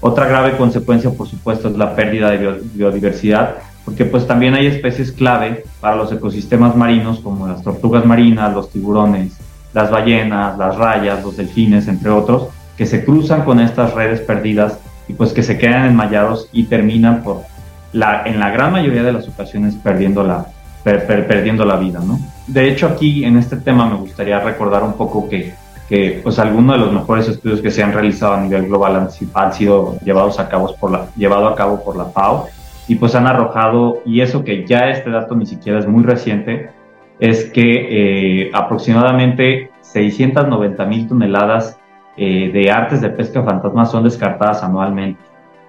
Otra 0.00 0.26
grave 0.26 0.56
consecuencia, 0.56 1.10
por 1.10 1.28
supuesto, 1.28 1.68
es 1.68 1.76
la 1.76 1.94
pérdida 1.94 2.30
de 2.30 2.60
biodiversidad, 2.74 3.56
porque 3.84 4.04
pues 4.04 4.26
también 4.26 4.54
hay 4.54 4.66
especies 4.66 5.12
clave 5.12 5.64
para 5.80 5.94
los 5.94 6.10
ecosistemas 6.12 6.74
marinos 6.74 7.20
como 7.20 7.46
las 7.46 7.62
tortugas 7.62 8.04
marinas, 8.04 8.52
los 8.52 8.70
tiburones, 8.70 9.38
las 9.72 9.90
ballenas, 9.90 10.58
las 10.58 10.76
rayas, 10.76 11.22
los 11.22 11.36
delfines, 11.36 11.86
entre 11.86 12.10
otros, 12.10 12.48
que 12.76 12.86
se 12.86 13.04
cruzan 13.04 13.44
con 13.44 13.60
estas 13.60 13.94
redes 13.94 14.20
perdidas 14.20 14.78
y 15.08 15.12
pues 15.12 15.32
que 15.32 15.44
se 15.44 15.56
quedan 15.56 15.86
enmallados 15.86 16.48
y 16.52 16.64
terminan 16.64 17.22
por 17.22 17.42
en 17.92 18.38
la 18.38 18.50
gran 18.50 18.72
mayoría 18.72 19.02
de 19.02 19.12
las 19.12 19.26
ocasiones 19.28 19.74
perdiendo 19.76 20.22
la, 20.22 20.46
perdiendo 20.84 21.64
la 21.64 21.76
vida, 21.76 22.00
¿no? 22.00 22.18
De 22.48 22.66
hecho, 22.66 22.86
aquí 22.86 23.24
en 23.24 23.36
este 23.36 23.58
tema 23.58 23.86
me 23.86 23.96
gustaría 23.96 24.40
recordar 24.40 24.82
un 24.82 24.94
poco 24.94 25.28
que, 25.28 25.54
pues 26.22 26.38
algunos 26.38 26.76
de 26.76 26.84
los 26.84 26.92
mejores 26.92 27.28
estudios 27.28 27.60
que 27.60 27.70
se 27.70 27.82
han 27.82 27.92
realizado 27.92 28.34
a 28.34 28.40
nivel 28.40 28.66
global 28.66 29.10
han, 29.34 29.52
sido 29.52 29.98
llevados 30.00 30.40
a 30.40 30.48
cabo 30.48 30.74
por 30.80 30.90
la, 30.90 31.06
llevado 31.14 31.46
a 31.46 31.54
cabo 31.54 31.84
por 31.84 31.96
la 31.96 32.06
FAO 32.06 32.48
y 32.88 32.94
pues 32.94 33.14
han 33.14 33.26
arrojado, 33.26 34.00
y 34.06 34.22
eso 34.22 34.44
que 34.44 34.66
ya 34.66 34.88
este 34.88 35.10
dato 35.10 35.34
ni 35.34 35.44
siquiera 35.44 35.78
es 35.78 35.86
muy 35.86 36.02
reciente, 36.04 36.70
es 37.20 37.50
que 37.50 38.44
eh, 38.44 38.50
aproximadamente 38.54 39.70
690 39.82 40.84
mil 40.86 41.06
toneladas 41.06 41.78
eh, 42.16 42.50
de 42.50 42.70
artes 42.70 43.02
de 43.02 43.10
pesca 43.10 43.42
fantasma 43.42 43.84
son 43.84 44.04
descartadas 44.04 44.62
anualmente. 44.62 45.20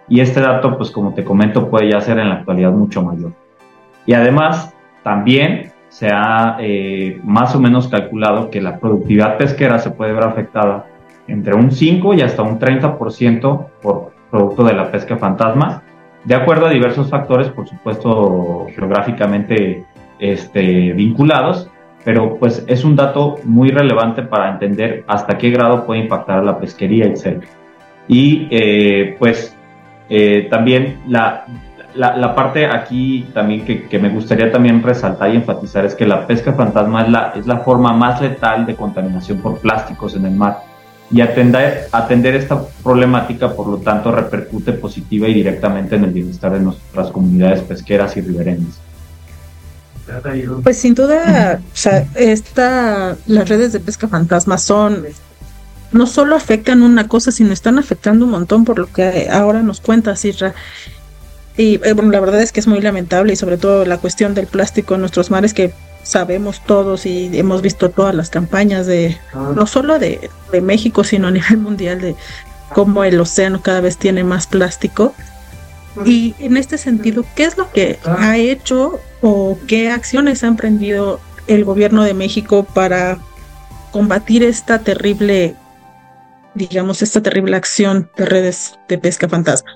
Y 0.08 0.22
este 0.22 0.40
dato, 0.40 0.78
pues 0.78 0.92
como 0.92 1.14
te 1.14 1.26
comento, 1.26 1.70
puede 1.70 1.92
ya 1.92 2.00
ser 2.00 2.20
en 2.20 2.30
la 2.30 2.36
actualidad 2.36 2.72
mucho 2.72 3.04
mayor. 3.04 3.34
Y 4.06 4.14
además, 4.14 4.74
también 5.04 5.74
se 5.90 6.08
ha 6.12 6.58
eh, 6.60 7.20
más 7.24 7.56
o 7.56 7.60
menos 7.60 7.88
calculado 7.88 8.50
que 8.50 8.62
la 8.62 8.80
productividad 8.80 9.38
pesquera 9.38 9.80
se 9.80 9.92
puede 9.92 10.14
ver 10.14 10.24
afectada 10.24 10.86
entre 11.28 11.54
un 11.56 11.72
5 11.72 12.14
y 12.14 12.22
hasta 12.22 12.42
un 12.42 12.60
30% 12.60 13.68
por 13.82 14.12
producto 14.32 14.64
de 14.64 14.74
la 14.74 14.92
pesca 14.92 15.18
fantasma, 15.18 15.84
de 16.24 16.36
acuerdo 16.36 16.68
a 16.68 16.70
diversos 16.70 17.10
factores, 17.10 17.50
por 17.50 17.68
supuesto, 17.68 18.68
geográficamente 18.76 19.86
este, 20.20 20.94
vinculados, 20.94 21.70
pero 22.04 22.38
pues 22.38 22.64
es 22.68 22.84
un 22.84 22.96
dato 22.96 23.38
muy 23.44 23.70
relevante 23.70 24.22
para 24.24 24.50
entender 24.52 25.04
hasta 25.08 25.38
qué 25.38 25.50
grado 25.50 25.86
puede 25.86 26.02
impactar 26.02 26.44
la 26.44 26.60
pesquería, 26.60 27.06
etc. 27.06 27.44
Y 28.08 28.48
eh, 28.52 29.16
pues 29.18 29.56
eh, 30.10 30.48
también 30.50 31.00
la, 31.08 31.46
la, 32.00 32.34
parte 32.34 32.66
aquí 32.66 33.28
también 33.34 33.66
que, 33.66 34.00
me 34.00 34.10
gustaría 34.10 34.52
también 34.52 34.82
resaltar 34.82 35.34
y 35.34 35.36
enfatizar 35.36 35.86
es 35.86 35.96
que 35.96 36.06
la 36.06 36.26
pesca 36.26 36.54
fantasma 36.54 37.04
es 37.04 37.10
la, 37.10 37.34
es 37.36 37.46
la 37.46 37.60
forma 37.60 37.94
más 37.94 38.22
letal 38.22 38.66
de 38.66 38.76
contaminación 38.76 39.40
por 39.40 39.60
plásticos 39.60 40.16
en 40.16 40.26
el 40.26 40.32
mar. 40.32 40.60
Y 41.12 41.22
atender, 41.22 41.88
atender 41.92 42.36
esta 42.36 42.62
problemática, 42.84 43.52
por 43.52 43.68
lo 43.68 43.78
tanto, 43.78 44.12
repercute 44.12 44.74
positiva 44.74 45.28
y 45.28 45.34
directamente 45.34 45.96
en 45.96 46.04
el 46.06 46.12
bienestar 46.12 46.54
de 46.54 46.60
nuestras 46.60 47.10
comunidades 47.10 47.62
pesqueras 47.62 48.16
y 48.16 48.22
ribereñas. 48.22 48.80
Pues 50.64 50.78
sin 50.78 50.96
duda, 50.96 51.60
esta, 52.16 53.18
las 53.28 53.50
redes 53.50 53.74
de 53.74 53.80
pesca 53.80 54.08
fantasma 54.08 54.58
son, 54.58 55.06
no 55.92 56.08
solo 56.08 56.36
afectan 56.36 56.82
una 56.84 57.08
cosa, 57.08 57.32
sino 57.32 57.54
están 57.54 57.78
afectando 57.80 58.26
un 58.26 58.32
montón 58.32 58.64
por 58.64 58.80
lo 58.80 58.88
que 58.88 59.28
ahora 59.30 59.62
nos 59.64 59.82
cuenta 59.82 60.16
Sirra. 60.16 60.54
Y 61.60 61.78
eh, 61.84 61.92
bueno, 61.92 62.10
la 62.12 62.22
verdad 62.22 62.42
es 62.42 62.54
que 62.54 62.62
es 62.62 62.68
muy 62.68 62.80
lamentable 62.80 63.34
y 63.34 63.36
sobre 63.36 63.58
todo 63.58 63.84
la 63.84 63.98
cuestión 63.98 64.34
del 64.34 64.48
plástico 64.48 64.96
en 64.96 65.02
nuestros 65.02 65.30
mares 65.30 65.54
que 65.54 65.74
sabemos 66.04 66.64
todos 66.66 67.06
y 67.06 67.38
hemos 67.38 67.62
visto 67.62 67.90
todas 67.90 68.16
las 68.16 68.30
campañas 68.30 68.88
de, 68.88 69.18
no 69.34 69.68
solo 69.68 70.00
de, 70.00 70.30
de 70.54 70.62
México, 70.62 71.04
sino 71.04 71.28
a 71.28 71.32
nivel 71.32 71.58
mundial 71.58 72.00
de 72.00 72.16
cómo 72.74 73.04
el 73.04 73.20
océano 73.20 73.62
cada 73.62 73.82
vez 73.82 73.98
tiene 73.98 74.24
más 74.24 74.48
plástico. 74.48 75.14
Y 76.06 76.34
en 76.40 76.56
este 76.56 76.78
sentido, 76.78 77.26
¿qué 77.36 77.44
es 77.44 77.58
lo 77.58 77.70
que 77.74 78.00
ha 78.06 78.38
hecho 78.38 79.02
o 79.20 79.58
qué 79.68 79.92
acciones 79.92 80.46
ha 80.46 80.48
emprendido 80.48 81.20
el 81.48 81.66
gobierno 81.66 82.06
de 82.06 82.14
México 82.14 82.64
para 82.64 83.18
combatir 83.92 84.44
esta 84.44 84.80
terrible, 84.80 85.58
digamos, 86.56 87.02
esta 87.02 87.22
terrible 87.22 87.58
acción 87.58 88.10
de 88.16 88.26
redes 88.26 88.80
de 88.88 88.98
pesca 88.98 89.28
fantasma? 89.28 89.72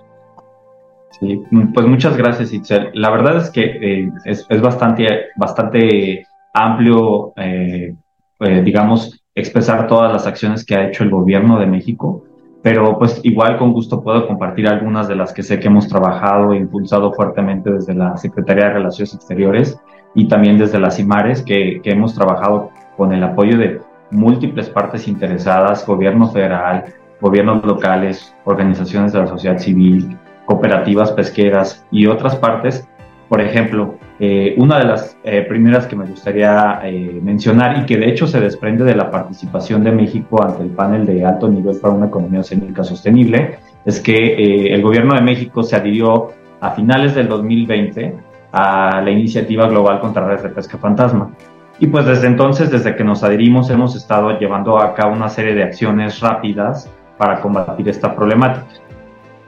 Sí, 1.24 1.42
pues 1.74 1.88
muchas 1.88 2.18
gracias, 2.18 2.52
Itzel. 2.52 2.90
La 2.94 3.10
verdad 3.10 3.38
es 3.38 3.50
que 3.50 3.64
eh, 3.64 4.12
es, 4.26 4.46
bastante, 4.62 5.28
bastante 5.38 6.28
amplio, 6.54 7.32
eh, 7.38 7.96
eh, 8.42 8.62
digamos, 8.62 9.24
expresar 9.34 9.88
todas 9.88 10.12
las 10.12 10.28
acciones 10.28 10.66
que 10.66 10.76
ha 10.76 10.88
hecho 10.88 11.04
el 11.04 11.10
gobierno 11.10 11.60
de 11.60 11.66
México 11.66 12.24
pero 12.64 12.98
pues 12.98 13.20
igual 13.24 13.58
con 13.58 13.74
gusto 13.74 14.02
puedo 14.02 14.26
compartir 14.26 14.70
algunas 14.70 15.10
de 15.10 15.16
las 15.16 15.34
que 15.34 15.44
sé 15.44 15.60
que 15.60 15.68
hemos 15.68 15.90
trabajado 15.90 16.54
e 16.54 16.58
impulsado 16.58 17.12
fuertemente 17.12 17.70
desde 17.70 17.94
la 17.94 18.16
Secretaría 18.16 18.68
de 18.68 18.74
Relaciones 18.76 19.14
Exteriores 19.14 19.78
y 20.16 20.30
también 20.30 20.58
desde 20.58 20.80
las 20.80 20.98
IMARES, 20.98 21.42
que, 21.42 21.82
que 21.84 21.92
hemos 21.92 22.16
trabajado 22.16 22.70
con 22.96 23.12
el 23.12 23.22
apoyo 23.22 23.58
de 23.58 23.82
múltiples 24.12 24.70
partes 24.70 25.10
interesadas, 25.10 25.86
gobierno 25.86 26.30
federal, 26.30 26.86
gobiernos 27.20 27.66
locales, 27.66 28.34
organizaciones 28.46 29.12
de 29.12 29.20
la 29.20 29.28
sociedad 29.28 29.58
civil, 29.58 30.18
cooperativas 30.46 31.12
pesqueras 31.12 31.86
y 31.92 32.06
otras 32.08 32.36
partes 32.36 32.88
Por 33.30 33.42
ejemplo, 33.42 33.96
eh, 34.20 34.54
una 34.58 34.78
de 34.78 34.86
las 34.86 35.18
eh, 35.24 35.42
primeras 35.42 35.88
que 35.88 35.96
me 35.96 36.06
gustaría 36.06 36.82
eh, 36.84 37.20
mencionar 37.22 37.80
y 37.80 37.86
que 37.86 37.98
de 37.98 38.10
hecho 38.10 38.28
se 38.28 38.40
desprende 38.40 38.84
de 38.84 38.96
la 38.96 39.10
participación 39.10 39.84
de 39.84 39.92
México 39.92 40.44
ante 40.44 40.64
el 40.64 40.70
panel 40.70 41.06
de 41.06 41.26
alto 41.26 41.48
nivel 41.48 41.80
para 41.80 41.94
una 41.94 42.08
economía 42.08 42.42
oceánica 42.42 42.84
sostenible 42.84 43.58
es 43.86 44.00
que 44.00 44.74
el 44.74 44.82
gobierno 44.82 45.14
de 45.16 45.22
México 45.22 45.64
se 45.64 45.76
adhirió 45.76 46.32
a 46.62 46.72
finales 46.72 47.16
del 47.16 47.28
2020 47.28 48.16
a 48.54 49.02
la 49.02 49.12
iniciativa 49.12 49.68
global 49.68 50.00
contra 50.00 50.26
redes 50.26 50.44
de 50.44 50.50
pesca 50.50 50.78
fantasma. 50.78 51.32
Y 51.80 51.88
pues 51.88 52.06
desde 52.06 52.28
entonces, 52.28 52.72
desde 52.72 52.96
que 52.96 53.04
nos 53.04 53.24
adherimos, 53.24 53.70
hemos 53.70 53.96
estado 53.96 54.40
llevando 54.40 54.80
a 54.80 54.94
cabo 54.94 55.14
una 55.14 55.28
serie 55.28 55.56
de 55.56 55.64
acciones 55.64 56.22
rápidas 56.22 56.90
para 57.18 57.42
combatir 57.42 57.90
esta 57.90 58.16
problemática. 58.16 58.66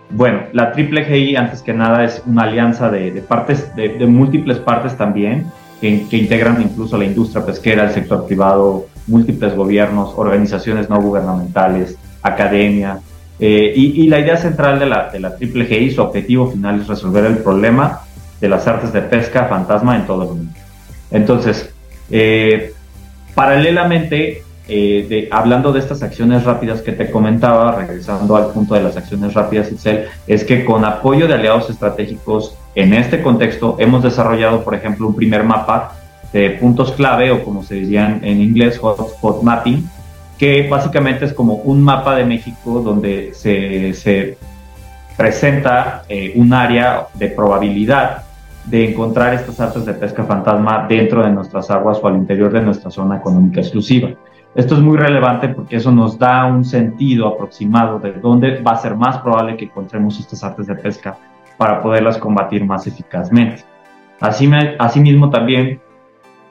Bueno, 0.10 0.44
la 0.54 0.72
Triple 0.72 1.06
GI, 1.06 1.36
antes 1.36 1.62
que 1.62 1.74
nada, 1.74 2.04
es 2.04 2.22
una 2.26 2.44
alianza 2.44 2.90
de, 2.90 3.12
partes, 3.28 3.76
de, 3.76 4.06
múltiples 4.06 4.60
partes 4.60 4.96
también, 4.96 5.48
que, 5.82 6.08
integran 6.12 6.62
incluso 6.62 6.98
la 6.98 7.06
industria 7.06 7.46
pesquera, 7.46 7.84
el 7.84 7.92
sector 7.92 8.26
privado, 8.26 8.88
múltiples 9.08 9.56
gobiernos, 9.56 10.14
organizaciones 10.16 10.90
no 10.90 11.02
gubernamentales, 11.02 11.98
academia. 12.22 13.00
Eh, 13.40 13.74
y, 13.76 14.08
la 14.08 14.20
idea 14.20 14.38
central 14.38 14.80
de 14.80 14.86
la, 14.86 15.36
Triple 15.38 15.66
GI, 15.66 15.92
su 15.92 16.02
objetivo 16.02 16.50
final 16.52 16.82
es 16.82 16.88
resolver 16.88 17.26
el 17.26 17.40
problema 17.40 18.02
de 18.40 18.50
las 18.50 18.68
artes 18.68 18.94
de 18.94 19.02
pesca 19.02 19.46
fantasma 19.46 19.96
en 19.96 20.06
todo 20.06 20.24
el 20.24 20.30
mundo. 20.30 20.52
Entonces, 21.12 21.74
eh, 22.10 22.74
paralelamente, 23.34 24.44
eh, 24.68 25.28
hablando 25.32 25.72
de 25.72 25.80
estas 25.80 26.02
acciones 26.02 26.44
rápidas 26.44 26.82
que 26.82 26.92
te 26.92 27.12
comentaba, 27.12 27.76
regresando 27.76 28.36
al 28.36 28.48
punto 28.48 28.74
de 28.74 28.82
las 28.82 28.98
acciones 28.98 29.34
rápidas, 29.34 29.72
Itzel, 29.72 30.06
es 30.26 30.44
que 30.44 30.66
con 30.66 30.84
apoyo 30.84 31.28
de 31.28 31.36
aliados 31.36 31.70
estratégicos 31.70 32.56
en 32.74 32.94
este 32.94 33.22
contexto 33.22 33.78
hemos 33.80 34.02
desarrollado, 34.04 34.64
por 34.64 34.74
ejemplo, 34.74 35.08
un 35.08 35.16
primer 35.16 35.44
mapa 35.44 35.96
de 36.34 36.50
puntos 36.52 36.92
clave 36.92 37.32
o 37.32 37.44
como 37.44 37.64
se 37.64 37.76
dirían 37.76 38.20
en 38.24 38.42
inglés, 38.42 38.78
hotspot 38.80 39.44
mapping, 39.44 39.88
que 40.38 40.68
básicamente 40.68 41.26
es 41.26 41.34
como 41.34 41.56
un 41.56 41.82
mapa 41.82 42.16
de 42.16 42.26
México 42.26 42.82
donde 42.82 43.34
se, 43.34 44.38
presenta 45.16 46.04
eh, 46.10 46.34
un 46.36 46.52
área 46.52 47.08
de 47.14 47.30
probabilidad 47.30 48.24
de 48.66 48.90
encontrar 48.90 49.34
estas 49.34 49.60
artes 49.62 49.86
de 49.86 49.94
pesca 49.94 50.26
fantasma 50.26 50.86
dentro 50.90 51.24
de 51.24 51.32
nuestras 51.32 51.72
aguas 51.72 52.00
o 52.02 52.08
al 52.08 52.18
interior 52.18 52.52
de 52.52 52.62
nuestra 52.62 52.92
zona 52.92 53.18
económica 53.18 53.62
exclusiva. 53.62 54.10
Esto 54.56 54.76
es 54.76 54.82
muy 54.82 54.98
relevante 54.98 55.50
porque 55.50 55.76
eso 55.76 55.92
nos 55.92 56.18
da 56.18 56.46
un 56.46 56.64
sentido 56.64 57.28
aproximado 57.28 58.00
de 58.00 58.14
dónde 58.14 58.62
va 58.62 58.72
a 58.72 58.78
ser 58.78 58.96
más 58.96 59.18
probable 59.18 59.58
que 59.58 59.66
encontremos 59.66 60.18
estas 60.18 60.46
artes 60.46 60.68
de 60.68 60.76
pesca 60.76 61.18
para 61.58 61.82
poderlas 61.82 62.18
combatir 62.18 62.64
más 62.66 62.88
eficazmente. 62.88 63.66
Así 64.22 64.50
asimismo, 64.80 65.30
también 65.30 65.82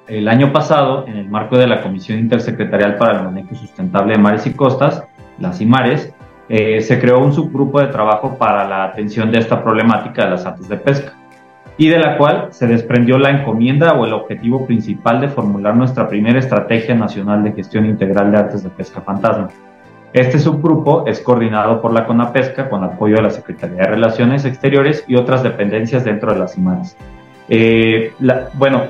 el 0.06 0.28
año 0.28 0.52
pasado, 0.52 1.06
en 1.06 1.16
el 1.16 1.30
marco 1.30 1.56
de 1.56 1.66
la 1.66 1.80
Comisión 1.80 2.18
Intersecretarial 2.18 2.98
para 2.98 3.18
el 3.18 3.24
Manejo 3.24 3.54
Sustentable 3.54 4.12
de 4.12 4.18
Mares 4.18 4.46
y 4.46 4.52
Costas, 4.52 5.02
las 5.38 5.62
IMARES, 5.62 6.12
eh, 6.50 6.82
se 6.82 7.00
creó 7.00 7.20
un 7.20 7.32
subgrupo 7.32 7.80
de 7.80 7.86
trabajo 7.86 8.36
para 8.36 8.68
la 8.68 8.84
atención 8.84 9.30
de 9.30 9.38
esta 9.38 9.64
problemática 9.64 10.26
de 10.26 10.30
las 10.32 10.44
artes 10.44 10.68
de 10.68 10.76
pesca 10.76 11.14
y 11.76 11.88
de 11.88 11.98
la 11.98 12.16
cual 12.16 12.48
se 12.50 12.66
desprendió 12.66 13.18
la 13.18 13.30
encomienda 13.30 13.94
o 13.94 14.06
el 14.06 14.12
objetivo 14.12 14.66
principal 14.66 15.20
de 15.20 15.28
formular 15.28 15.76
nuestra 15.76 16.08
primera 16.08 16.38
estrategia 16.38 16.94
nacional 16.94 17.42
de 17.42 17.52
gestión 17.52 17.86
integral 17.86 18.30
de 18.30 18.38
artes 18.38 18.62
de 18.62 18.70
pesca 18.70 19.00
fantasma. 19.00 19.48
Este 20.12 20.38
subgrupo 20.38 21.04
es 21.08 21.18
coordinado 21.20 21.82
por 21.82 21.92
la 21.92 22.06
CONAPESCA 22.06 22.68
con 22.68 22.84
apoyo 22.84 23.16
de 23.16 23.22
la 23.22 23.30
Secretaría 23.30 23.78
de 23.78 23.86
Relaciones 23.88 24.44
Exteriores 24.44 25.04
y 25.08 25.16
otras 25.16 25.42
dependencias 25.42 26.04
dentro 26.04 26.32
de 26.32 26.38
las 26.38 26.56
IMANs. 26.56 26.96
Eh, 27.48 28.12
bueno, 28.52 28.84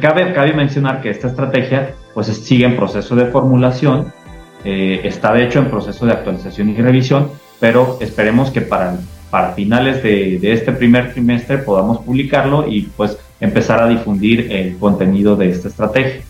cabe, 0.00 0.32
cabe 0.32 0.54
mencionar 0.54 1.02
que 1.02 1.10
esta 1.10 1.26
estrategia 1.26 1.90
pues 2.14 2.28
sigue 2.28 2.64
en 2.64 2.74
proceso 2.74 3.14
de 3.14 3.26
formulación, 3.26 4.12
eh, 4.64 5.02
está 5.04 5.34
de 5.34 5.44
hecho 5.44 5.58
en 5.58 5.66
proceso 5.66 6.06
de 6.06 6.12
actualización 6.12 6.70
y 6.70 6.76
revisión, 6.76 7.28
pero 7.60 7.98
esperemos 8.00 8.50
que 8.50 8.62
para 8.62 8.96
para 9.34 9.50
finales 9.50 10.00
de, 10.00 10.38
este 10.52 10.70
primer 10.70 11.12
trimestre 11.12 11.58
podamos 11.58 11.98
publicarlo 12.02 12.68
y 12.68 12.82
pues 12.82 13.18
empezar 13.40 13.82
a 13.82 13.88
difundir 13.88 14.52
el 14.52 14.76
contenido 14.78 15.34
de 15.34 15.50
esta 15.50 15.66
estrategia. 15.66 16.22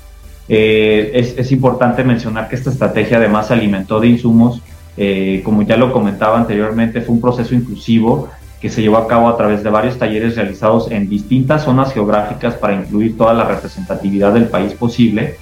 Eh, 0.48 1.10
es, 1.36 1.52
importante 1.52 2.02
mencionar 2.02 2.48
que 2.48 2.56
esta 2.56 2.70
estrategia 2.70 3.18
además 3.18 3.48
se 3.48 3.52
alimentó 3.52 4.00
de 4.00 4.08
insumos, 4.08 4.62
eh, 4.96 5.42
como 5.44 5.60
ya 5.60 5.76
lo 5.76 5.92
comentaba 5.92 6.38
anteriormente, 6.38 7.02
fue 7.02 7.16
un 7.16 7.20
proceso 7.20 7.54
inclusivo 7.54 8.30
que 8.58 8.70
se 8.70 8.80
llevó 8.80 8.96
a 8.96 9.06
cabo 9.06 9.28
a 9.28 9.36
través 9.36 9.62
de 9.62 9.68
varios 9.68 9.98
talleres 9.98 10.36
realizados 10.36 10.90
en 10.90 11.06
distintas 11.06 11.64
zonas 11.64 11.92
geográficas 11.92 12.54
para 12.54 12.72
incluir 12.72 13.18
toda 13.18 13.34
la 13.34 13.44
representatividad 13.44 14.32
del 14.32 14.46
país 14.46 14.72
posible, 14.72 15.36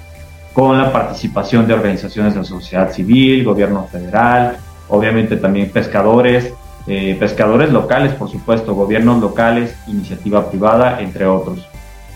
con 0.53 0.77
la 0.79 0.91
participación 0.91 1.69
de 1.69 1.75
organizaciones 1.75 2.35
de 2.35 2.41
la 2.41 2.45
sociedad 2.45 2.91
civil, 2.91 3.45
gobierno 3.45 3.87
federal, 3.87 4.57
obviamente 4.89 5.37
también 5.37 5.71
pescadores, 5.71 6.53
eh, 6.89 7.17
pescadores 7.19 7.71
locales, 7.71 8.13
por 8.15 8.29
supuesto, 8.29 8.75
gobiernos 8.75 9.21
locales, 9.21 9.79
iniciativa 9.87 10.51
privada, 10.51 11.01
entre 11.01 11.27
otros. 11.27 11.69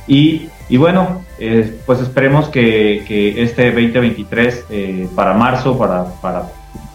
Y, 0.09 0.49
y 0.69 0.77
bueno, 0.77 1.23
eh, 1.39 1.79
pues 1.87 2.01
esperemos 2.01 2.49
que, 2.49 3.05
este 3.41 3.71
2023 3.71 4.67
eh, 4.71 5.09
para 5.15 5.35
marzo, 5.35 5.79
para, 5.79 6.07
para, 6.21 6.47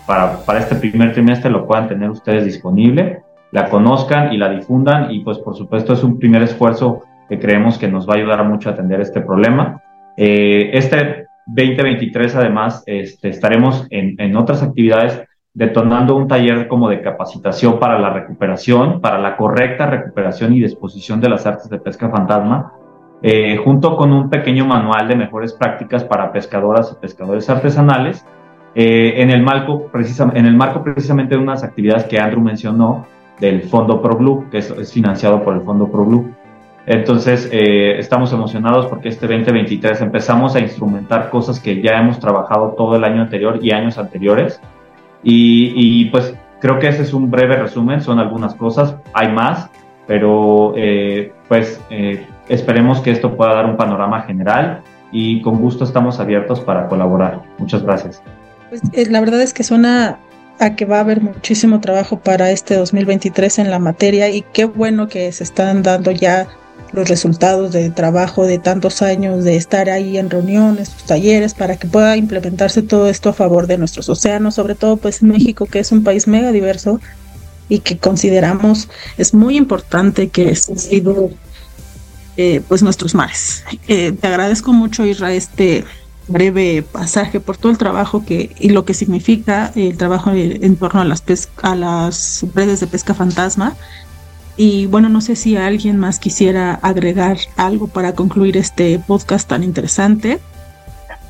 para, 0.06 0.40
para, 0.46 0.60
este 0.60 0.76
primer 0.76 1.14
trimestre 1.14 1.50
lo 1.50 1.66
puedan 1.66 1.88
tener 1.88 2.10
ustedes 2.10 2.44
disponible, 2.44 3.22
la 3.52 3.70
conozcan 3.70 4.34
y 4.34 4.38
la 4.38 4.50
difundan 4.50 5.12
y 5.12 5.22
pues 5.22 5.38
por 5.38 5.56
supuesto 5.56 5.94
es 5.94 6.04
un 6.04 6.20
primer 6.20 6.42
esfuerzo 6.42 7.04
que 7.30 7.40
creemos 7.40 7.78
que 7.78 7.88
nos 7.88 8.08
va 8.08 8.16
a 8.16 8.18
ayudar 8.18 8.44
mucho 8.46 8.70
a 8.70 8.74
atender 8.74 9.00
este 9.00 9.22
problema. 9.22 9.82
este 10.18 11.28
2023 11.48 12.36
además 12.36 12.84
este, 12.86 13.30
estaremos 13.30 13.88
en, 13.90 14.16
en 14.20 14.36
otras 14.36 14.62
actividades 14.62 15.22
detonando 15.54 16.16
un 16.16 16.28
taller 16.28 16.68
como 16.68 16.90
de 16.90 17.02
capacitación 17.02 17.80
para 17.80 18.00
la 18.00 18.10
recuperación, 18.12 19.02
para 19.02 19.20
la 19.20 19.36
correcta 19.36 19.86
recuperación 19.86 20.54
y 20.54 20.62
disposición 20.62 21.20
de 21.20 21.30
las 21.30 21.46
artes 21.46 21.70
de 21.70 21.80
pesca 21.80 22.10
fantasma, 22.10 22.74
eh, 23.22 23.58
junto 23.58 23.96
con 23.98 24.14
un 24.14 24.30
pequeño 24.30 24.66
manual 24.66 25.08
de 25.08 25.16
mejores 25.16 25.54
prácticas 25.54 26.04
para 26.04 26.32
pescadoras 26.32 26.92
y 26.92 27.02
pescadores 27.02 27.50
artesanales, 27.50 28.26
eh, 28.74 29.16
en, 29.18 29.30
el 29.30 29.44
marco, 29.44 29.92
en 30.34 30.46
el 30.46 30.56
marco 30.56 30.82
precisamente 30.84 31.36
de 31.36 31.42
unas 31.42 31.64
actividades 31.64 32.06
que 32.06 32.20
Andrew 32.20 32.42
mencionó 32.42 33.06
del 33.40 33.64
Fondo 33.64 34.02
ProBlue, 34.02 34.50
que 34.50 34.60
es, 34.60 34.94
financiado 34.94 35.44
por 35.44 35.56
el 35.56 35.62
Fondo 35.62 35.92
ProBlue. 35.92 36.34
Entonces, 36.86 37.50
eh, 37.52 38.00
estamos 38.00 38.32
emocionados 38.34 38.88
porque 38.88 39.10
este 39.10 39.28
2023 39.28 40.02
empezamos 40.02 40.56
a 40.56 40.62
instrumentar 40.62 41.30
cosas 41.30 41.60
que 41.60 41.82
ya 41.82 42.00
hemos 42.00 42.20
trabajado 42.20 42.74
todo 42.78 42.96
el 42.96 43.04
año 43.04 43.22
anterior 43.22 43.60
y 43.62 43.72
años 43.72 43.98
anteriores 43.98 44.62
y, 45.24 46.06
pues 46.06 46.34
creo 46.60 46.80
que 46.80 46.88
ese 46.88 47.04
es 47.04 47.14
un 47.14 47.30
breve 47.30 47.56
resumen, 47.56 48.02
son 48.02 48.20
algunas 48.20 48.56
cosas, 48.56 48.96
hay 49.14 49.32
más, 49.32 49.70
pero 50.08 50.74
eh, 50.76 51.32
pues 51.48 51.80
eh, 51.90 52.26
esperemos 52.50 53.02
que 53.02 53.12
esto 53.12 53.36
pueda 53.36 53.54
dar 53.54 53.66
un 53.66 53.78
panorama 53.78 54.22
general 54.24 54.82
y 55.12 55.42
con 55.42 55.60
gusto 55.60 55.84
estamos 55.84 56.20
abiertos 56.20 56.60
para 56.60 56.88
colaborar. 56.88 57.42
Muchas 57.58 57.84
gracias. 57.84 58.22
Pues 58.70 58.82
eh, 58.94 59.08
la 59.10 59.20
verdad 59.20 59.42
es 59.42 59.54
que 59.54 59.64
suena 59.64 60.18
a 60.60 60.76
que 60.76 60.86
va 60.86 60.98
a 60.98 61.02
haber 61.02 61.22
muchísimo 61.22 61.82
trabajo 61.82 62.20
para 62.20 62.52
este 62.52 62.76
2023 62.76 63.60
en 63.60 63.72
la 63.72 63.80
materia 63.80 64.30
y 64.30 64.44
qué 64.54 64.66
bueno 64.66 65.08
que 65.08 65.32
se 65.32 65.44
están 65.44 65.82
dando 65.82 66.12
ya 66.12 66.48
los 66.94 67.10
resultados 67.10 67.72
de 67.72 67.90
trabajo 67.90 68.46
de 68.46 68.60
tantos 68.60 69.02
años 69.02 69.44
de 69.44 69.56
estar 69.56 69.90
ahí 69.90 70.18
en 70.18 70.30
reuniones, 70.30 70.90
talleres, 71.06 71.54
para 71.54 71.78
que 71.78 71.88
pueda 71.88 72.18
implementarse 72.18 72.82
todo 72.82 73.08
esto 73.08 73.30
a 73.30 73.34
favor 73.34 73.68
de 73.68 73.78
nuestros 73.78 74.10
océanos, 74.10 74.56
sobre 74.56 74.76
todo 74.76 74.98
pues 74.98 75.24
México, 75.24 75.66
que 75.66 75.80
es 75.80 75.92
un 75.92 76.04
país 76.04 76.28
mega 76.28 76.52
diverso 76.52 77.00
y 77.70 77.80
que 77.80 77.98
consideramos 77.98 78.90
es 79.18 79.34
muy 79.34 79.56
importante 79.56 80.30
que 80.30 80.56
sido 80.56 81.32
eh, 82.38 82.62
pues 82.68 82.84
nuestros 82.84 83.16
mares. 83.16 83.64
Eh, 83.88 84.12
te 84.12 84.28
agradezco 84.28 84.74
mucho, 84.74 85.06
Isra, 85.06 85.34
este 85.34 85.86
breve 86.28 86.84
pasaje 86.84 87.40
por 87.40 87.58
todo 87.58 87.72
el 87.72 87.78
trabajo 87.78 88.26
que 88.26 88.56
y 88.60 88.70
lo 88.70 88.86
que 88.86 88.94
significa 88.94 89.72
el 89.76 89.98
trabajo 89.98 90.32
en 90.34 90.76
torno 90.76 91.02
a 91.02 91.06
las 91.06 91.24
a 91.62 91.76
las 91.76 92.46
redes 92.54 92.80
de 92.80 92.88
pesca 92.88 93.14
fantasma 93.14 93.76
y 94.64 94.86
bueno, 94.86 95.10
no 95.10 95.22
sé 95.22 95.36
si 95.36 95.58
alguien 95.58 95.98
más 95.98 96.20
quisiera 96.20 96.76
agregar 96.76 97.38
algo 97.58 97.88
para 97.88 98.14
concluir 98.14 98.58
este 98.58 99.00
podcast 99.00 99.50
tan 99.50 99.64
interesante. 99.64 100.38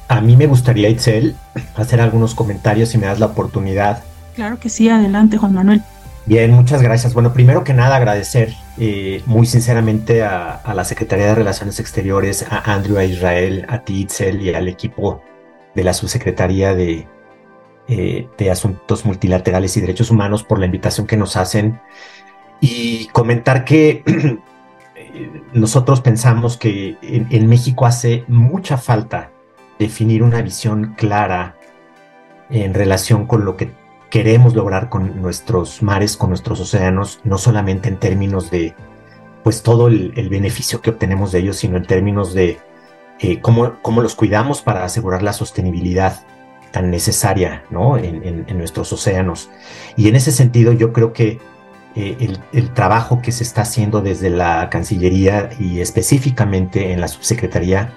A 0.10 0.20
mí 0.20 0.36
me 0.36 0.48
gustaría, 0.48 0.90
Itzel, 0.90 1.38
hacer 1.78 2.02
algunos 2.02 2.36
comentarios 2.36 2.90
si 2.90 2.98
me 2.98 3.06
das 3.06 3.22
la 3.22 3.28
oportunidad. 3.28 4.04
Claro 4.36 4.60
que 4.60 4.68
sí, 4.68 4.90
adelante, 4.90 5.38
Juan 5.38 5.54
Manuel. 5.54 5.82
Bien, 6.26 6.52
muchas 6.52 6.82
gracias. 6.82 7.14
Bueno, 7.14 7.32
primero 7.32 7.64
que 7.64 7.74
nada 7.74 7.96
agradecer 7.96 8.54
eh, 8.78 9.22
muy 9.26 9.46
sinceramente 9.46 10.24
a, 10.24 10.62
la 10.76 10.84
Secretaría 10.84 11.28
de 11.28 11.36
Relaciones 11.36 11.80
Exteriores, 11.80 12.46
a 12.50 12.74
Andrew, 12.74 12.98
a 12.98 13.06
Israel, 13.06 13.66
a 13.70 13.86
ti, 13.86 14.02
Itzel, 14.02 14.42
y 14.42 14.54
al 14.54 14.68
equipo 14.68 15.24
de 15.74 15.86
la 15.86 15.94
Subsecretaría 15.94 16.76
de, 16.76 17.08
eh, 17.88 18.28
de 18.38 18.52
Asuntos 18.52 19.06
Multilaterales 19.06 19.78
y 19.78 19.80
Derechos 19.80 20.12
Humanos 20.12 20.44
por 20.44 20.60
la 20.60 20.66
invitación 20.66 21.08
que 21.08 21.16
nos 21.16 21.38
hacen 21.38 21.80
y 22.62 23.08
comentar 23.08 23.66
que 23.66 24.04
nosotros 25.54 26.00
pensamos 26.00 26.56
que 26.56 26.98
en, 27.02 27.48
México 27.48 27.86
hace 27.86 28.24
mucha 28.28 28.78
falta 28.78 29.32
definir 29.80 30.24
una 30.24 30.42
visión 30.42 30.94
clara 30.96 31.58
en 32.50 32.74
relación 32.74 33.26
con 33.26 33.44
lo 33.44 33.58
que 33.58 33.72
queremos 34.10 34.56
lograr 34.56 34.90
con 34.90 35.22
nuestros 35.22 35.82
mares, 35.82 36.16
con 36.16 36.30
nuestros 36.30 36.60
océanos, 36.60 37.20
no 37.24 37.38
solamente 37.38 37.90
en 37.90 37.98
términos 37.98 38.52
de 38.52 38.76
pues 39.44 39.64
todo 39.64 39.88
el, 39.88 40.30
beneficio 40.30 40.82
que 40.82 40.92
obtenemos 40.92 41.32
de 41.32 41.40
ellos, 41.40 41.58
sino 41.58 41.78
en 41.78 41.86
términos 41.86 42.34
de 42.34 42.60
eh, 43.20 43.42
cómo, 43.42 43.82
cómo, 43.82 44.02
los 44.02 44.16
cuidamos 44.16 44.62
para 44.62 44.84
asegurar 44.84 45.24
la 45.24 45.34
sostenibilidad 45.34 46.26
tan 46.72 46.90
necesaria 46.92 47.64
¿no? 47.70 47.98
en, 47.98 48.46
nuestros 48.58 48.92
océanos. 48.94 49.50
Y 49.96 50.08
en 50.10 50.16
ese 50.16 50.32
sentido 50.32 50.74
yo 50.74 50.94
creo 50.94 51.14
que 51.14 51.40
eh, 51.94 52.38
el, 52.54 52.74
trabajo 52.74 53.22
que 53.22 53.34
se 53.34 53.44
está 53.44 53.64
haciendo 53.64 54.02
desde 54.02 54.30
la 54.30 54.70
Cancillería 54.70 55.50
y 55.60 55.82
específicamente 55.82 56.94
en 56.94 57.02
la 57.02 57.10
subsecretaría 57.10 57.92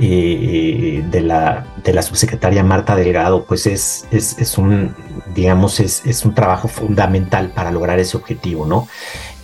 eh, 0.00 1.04
de, 1.08 1.20
la, 1.20 1.64
de 1.84 2.02
subsecretaria 2.02 2.64
Marta 2.64 2.96
Delgado, 2.96 3.44
pues 3.44 3.66
es, 3.66 4.06
es, 4.10 4.58
un, 4.58 4.96
digamos, 5.32 5.78
es, 5.78 6.02
es, 6.06 6.24
un 6.24 6.34
trabajo 6.34 6.66
fundamental 6.66 7.52
para 7.54 7.70
lograr 7.70 8.00
ese 8.00 8.16
objetivo, 8.16 8.66
¿no? 8.66 8.88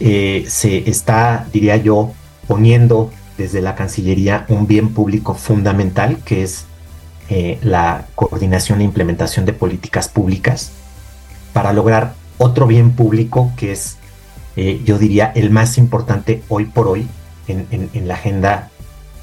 Eh, 0.01 0.45
se 0.49 0.91
está, 0.91 1.47
diría 1.53 1.77
yo, 1.77 2.13
poniendo 2.49 3.13
desde 3.39 3.61
la 3.61 3.77
Cancillería 3.77 4.47
un 4.49 4.67
bien 4.67 4.95
público 4.95 5.35
fundamental 5.35 6.19
que 6.25 6.43
es 6.43 6.65
la 7.63 8.07
coordinación 8.15 8.81
e 8.81 8.85
implementación 8.85 9.45
de 9.47 9.53
políticas 9.53 10.09
públicas 10.09 10.71
para 11.53 11.73
lograr 11.73 12.15
otro 12.39 12.67
bien 12.67 12.93
público 12.93 13.53
que 13.57 13.73
es, 13.73 13.97
eh, 14.57 14.81
yo 14.85 14.99
diría, 14.99 15.33
el 15.35 15.51
más 15.51 15.79
importante 15.79 16.43
hoy 16.49 16.67
por 16.67 16.89
hoy 16.89 17.07
en, 17.49 18.09
la 18.09 18.15
agenda 18.15 18.71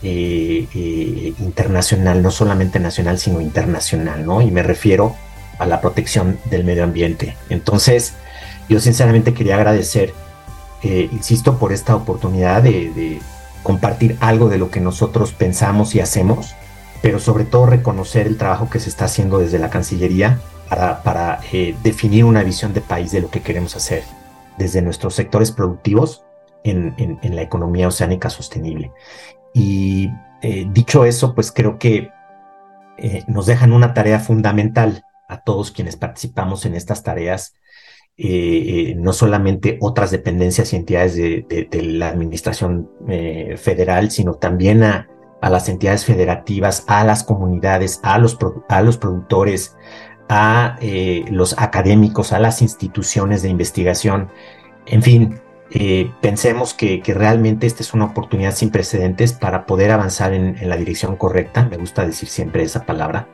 eh, 0.02 0.68
eh, 0.74 1.34
internacional, 1.40 2.22
no 2.22 2.32
solamente 2.32 2.80
nacional, 2.80 3.20
sino 3.20 3.42
internacional, 3.42 4.26
¿no? 4.26 4.42
Y 4.42 4.52
me 4.52 4.64
refiero 4.64 5.16
a 5.60 5.66
la 5.66 5.82
protección 5.82 6.40
del 6.50 6.64
medio 6.64 6.84
ambiente. 6.84 7.36
Entonces, 7.50 8.14
yo 8.70 8.80
sinceramente 8.80 9.34
quería 9.34 9.56
agradecer, 9.56 10.14
insisto, 10.84 11.58
por 11.58 11.72
esta 11.72 11.96
oportunidad 11.96 12.64
de, 12.64 13.20
compartir 13.62 14.18
algo 14.20 14.50
de 14.50 14.58
lo 14.58 14.70
que 14.70 14.82
nosotros 14.82 15.32
pensamos 15.32 15.96
y 15.96 16.02
hacemos, 16.02 16.54
pero 17.02 17.20
sobre 17.20 17.46
todo 17.46 17.66
reconocer 17.66 18.28
el 18.28 18.38
trabajo 18.38 18.70
que 18.70 18.82
se 18.82 18.90
está 18.90 19.06
haciendo 19.06 19.40
desde 19.40 19.58
la 19.58 19.70
Cancillería 19.70 20.40
para, 20.70 21.40
eh, 21.52 21.76
definir 21.84 22.26
una 22.26 22.44
visión 22.44 22.74
de 22.74 22.82
país 22.82 23.12
de 23.12 23.22
lo 23.22 23.30
que 23.30 23.42
queremos 23.42 23.76
hacer 23.76 24.04
desde 24.58 24.82
nuestros 24.82 25.16
sectores 25.16 25.52
productivos 25.52 26.24
en, 26.64 27.20
la 27.24 27.42
economía 27.42 27.88
oceánica 27.88 28.30
sostenible. 28.30 28.92
Y 29.54 30.10
eh, 30.42 30.66
dicho 30.72 31.06
eso, 31.06 31.36
pues 31.36 31.52
creo 31.52 31.78
que 31.78 32.10
eh, 32.98 33.24
nos 33.28 33.46
dejan 33.46 33.74
una 33.74 33.94
tarea 33.94 34.20
fundamental 34.20 35.04
a 35.28 35.42
todos 35.42 35.72
quienes 35.72 35.96
participamos 35.96 36.66
en 36.66 36.76
estas 36.76 37.04
tareas, 37.04 37.56
no 38.16 39.12
solamente 39.12 39.80
otras 39.82 40.12
dependencias 40.12 40.72
y 40.72 40.76
entidades 40.76 41.16
de, 41.16 41.68
la 41.82 42.10
administración 42.10 42.88
federal, 43.58 44.12
sino 44.12 44.36
también 44.36 44.84
a, 44.84 45.10
las 45.42 45.68
entidades 45.68 46.06
federativas, 46.06 46.86
a 46.88 47.04
las 47.04 47.24
comunidades, 47.24 48.00
a 48.04 48.20
los, 48.20 48.38
a 48.70 48.82
los 48.84 48.98
productores, 48.98 49.76
a 50.30 50.78
eh, 50.82 51.26
los 51.30 51.58
académicos, 51.60 52.34
a 52.34 52.40
las 52.40 52.62
instituciones 52.62 53.42
de 53.42 53.50
investigación. 53.50 54.30
En 54.86 55.02
fin, 55.02 55.40
eh, 55.76 56.12
pensemos 56.22 56.74
que, 56.74 57.02
realmente 57.06 57.66
esta 57.66 57.82
es 57.82 57.94
una 57.94 58.06
oportunidad 58.06 58.54
sin 58.54 58.70
precedentes 58.70 59.34
para 59.34 59.66
poder 59.66 59.92
avanzar 59.92 60.34
en, 60.34 60.58
la 60.70 60.78
dirección 60.78 61.16
correcta, 61.16 61.66
me 61.66 61.78
gusta 61.78 62.06
decir 62.06 62.30
siempre 62.30 62.64
esa 62.64 62.86
palabra, 62.86 63.28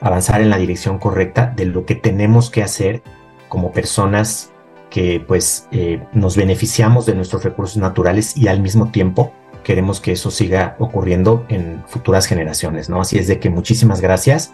avanzar 0.00 0.40
en 0.40 0.50
la 0.50 0.58
dirección 0.58 0.98
correcta 0.98 1.52
de 1.56 1.64
lo 1.64 1.86
que 1.86 1.94
tenemos 1.94 2.50
que 2.50 2.62
hacer 2.62 3.02
como 3.48 3.72
personas 3.72 4.52
que 4.90 5.22
pues 5.26 5.66
eh, 5.70 6.02
nos 6.12 6.36
beneficiamos 6.36 7.06
de 7.06 7.14
nuestros 7.14 7.44
recursos 7.44 7.78
naturales 7.78 8.36
y 8.36 8.48
al 8.48 8.60
mismo 8.60 8.90
tiempo 8.90 9.32
queremos 9.64 10.00
que 10.00 10.12
eso 10.12 10.30
siga 10.30 10.76
ocurriendo 10.78 11.46
en 11.48 11.82
futuras 11.86 12.26
generaciones, 12.26 12.88
¿no? 12.88 13.00
Así 13.00 13.18
es 13.18 13.28
de 13.28 13.38
que 13.38 13.50
muchísimas 13.50 14.00
gracias 14.00 14.52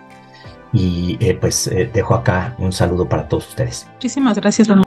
y 0.74 1.16
eh, 1.20 1.38
pues 1.40 1.68
eh, 1.68 1.88
dejo 1.94 2.14
acá 2.14 2.56
un 2.58 2.72
saludo 2.72 3.08
para 3.08 3.28
todos 3.28 3.48
ustedes. 3.48 3.86
Muchísimas 3.94 4.36
gracias, 4.36 4.66
Ramón. 4.66 4.84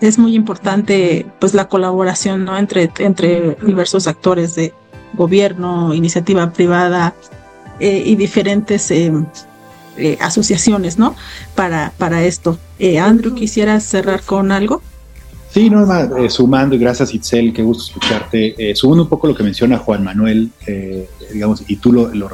Es 0.00 0.16
muy 0.16 0.34
importante 0.34 1.26
pues 1.40 1.54
la 1.54 1.68
colaboración 1.68 2.44
¿no? 2.44 2.56
entre, 2.56 2.90
entre 2.98 3.56
diversos 3.66 4.06
actores 4.06 4.54
de 4.54 4.72
gobierno, 5.14 5.92
iniciativa 5.92 6.50
privada 6.52 7.14
eh, 7.80 8.02
y 8.06 8.14
diferentes 8.14 8.92
asociaciones, 10.20 10.98
¿no? 10.98 11.14
Para, 11.54 11.92
para 11.98 12.24
esto. 12.24 12.58
Andrew, 13.00 13.34
¿quisieras 13.34 13.84
cerrar 13.84 14.22
con 14.22 14.50
algo? 14.52 14.82
Sí, 15.50 15.70
Norma, 15.70 16.08
sumando, 16.28 16.74
y 16.74 16.78
gracias 16.78 17.14
Itzel, 17.14 17.52
qué 17.52 17.62
gusto 17.62 17.84
escucharte. 17.84 18.74
sumando 18.74 19.04
un 19.04 19.08
poco 19.08 19.28
lo 19.28 19.36
que 19.36 19.44
menciona 19.44 19.78
Juan 19.78 20.02
Manuel, 20.02 20.50
digamos, 21.32 21.62
y 21.68 21.76
tú 21.76 21.92
lo, 21.92 22.12
lo 22.12 22.28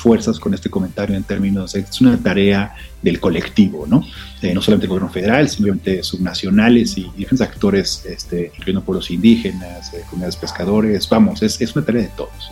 fuerzas 0.00 0.40
con 0.40 0.54
este 0.54 0.70
comentario 0.70 1.16
en 1.16 1.22
términos 1.22 1.74
es 1.74 2.00
una 2.00 2.16
tarea 2.16 2.74
del 3.02 3.20
colectivo, 3.20 3.86
¿no? 3.86 4.04
Eh, 4.42 4.54
no 4.54 4.62
solamente 4.62 4.86
el 4.86 4.90
gobierno 4.90 5.10
federal, 5.10 5.48
simplemente 5.48 6.02
subnacionales 6.02 6.96
y 6.98 7.02
diferentes 7.16 7.40
actores, 7.40 8.04
este, 8.06 8.52
incluyendo 8.56 8.82
pueblos 8.82 9.10
indígenas, 9.10 9.92
eh, 9.94 10.02
comunidades 10.08 10.36
pescadores, 10.36 11.08
vamos, 11.08 11.42
es, 11.42 11.60
es, 11.60 11.76
una 11.76 11.84
tarea 11.84 12.02
de 12.02 12.10
todos. 12.16 12.50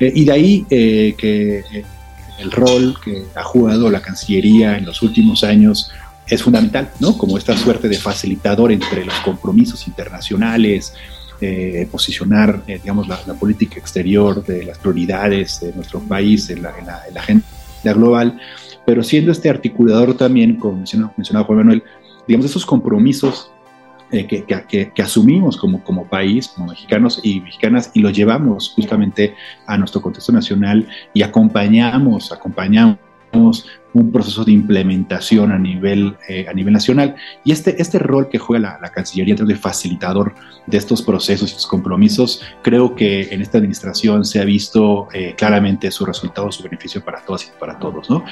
Eh, 0.00 0.12
y 0.14 0.24
de 0.24 0.32
ahí 0.32 0.64
que 0.68 1.84
el 2.38 2.50
rol 2.50 2.96
que 3.04 3.24
ha 3.34 3.42
jugado 3.42 3.90
la 3.90 4.00
Cancillería 4.00 4.78
en 4.78 4.86
los 4.86 5.02
últimos 5.02 5.44
años 5.44 5.90
es 6.28 6.42
fundamental, 6.42 6.90
¿no? 7.00 7.16
Como 7.16 7.38
esta 7.38 7.56
suerte 7.56 7.88
de 7.88 7.98
facilitador 7.98 8.70
entre 8.70 9.04
los 9.04 9.14
compromisos 9.20 9.86
internacionales, 9.88 10.92
eh, 11.40 11.86
posicionar, 11.90 12.62
eh, 12.66 12.78
digamos, 12.82 13.06
la, 13.08 13.18
política 13.34 13.78
exterior 13.78 14.44
de 14.44 14.64
las 14.64 14.78
prioridades 14.78 15.60
de 15.60 15.72
nuestro 15.72 16.00
país 16.00 16.50
en 16.50 16.62
la, 16.62 16.74
agenda 17.14 17.44
global, 17.84 18.40
pero 18.84 19.02
siendo 19.02 19.30
este 19.30 19.48
articulador 19.48 20.16
también, 20.16 20.56
como 20.56 20.78
mencionaba, 20.78 21.44
Juan 21.44 21.58
Manuel, 21.58 21.82
digamos, 22.26 22.46
esos 22.46 22.66
compromisos 22.66 23.50
eh, 24.10 24.26
que, 24.26 24.44
que, 24.92 25.02
asumimos 25.02 25.56
como, 25.56 25.84
como 25.84 26.08
país, 26.08 26.48
como 26.48 26.68
mexicanos 26.68 27.20
y 27.22 27.40
mexicanas, 27.40 27.90
y 27.94 28.00
los 28.00 28.12
llevamos 28.12 28.72
justamente 28.74 29.34
a 29.66 29.78
nuestro 29.78 30.02
contexto 30.02 30.32
nacional 30.32 30.88
y 31.14 31.22
acompañamos, 31.22 32.32
acompañamos 32.32 32.98
un 33.32 34.12
proceso 34.12 34.44
de 34.44 34.52
implementación 34.52 35.52
a 35.52 35.58
nivel, 35.58 36.16
eh, 36.28 36.46
a 36.48 36.52
nivel 36.52 36.72
nacional. 36.72 37.16
Y 37.44 37.52
este, 37.52 37.80
este 37.80 37.98
rol 37.98 38.28
que 38.28 38.38
juega 38.38 38.78
la, 38.80 38.88
Cancillería 38.90 39.34
de 39.34 39.56
facilitador 39.56 40.34
de 40.66 40.76
estos 40.76 41.02
procesos 41.02 41.48
y 41.48 41.52
estos 41.52 41.66
compromisos, 41.66 42.42
creo 42.62 42.94
que 42.94 43.28
en 43.30 43.42
esta 43.42 43.58
administración 43.58 44.24
se 44.24 44.40
ha 44.40 44.44
visto 44.44 45.08
eh, 45.12 45.34
claramente 45.36 45.90
su 45.90 46.04
resultado, 46.04 46.50
su 46.50 46.62
beneficio 46.62 47.04
para 47.04 47.20
todas 47.20 47.44
y 47.44 47.60
para 47.60 47.78
todos. 47.78 48.10
¿no? 48.10 48.24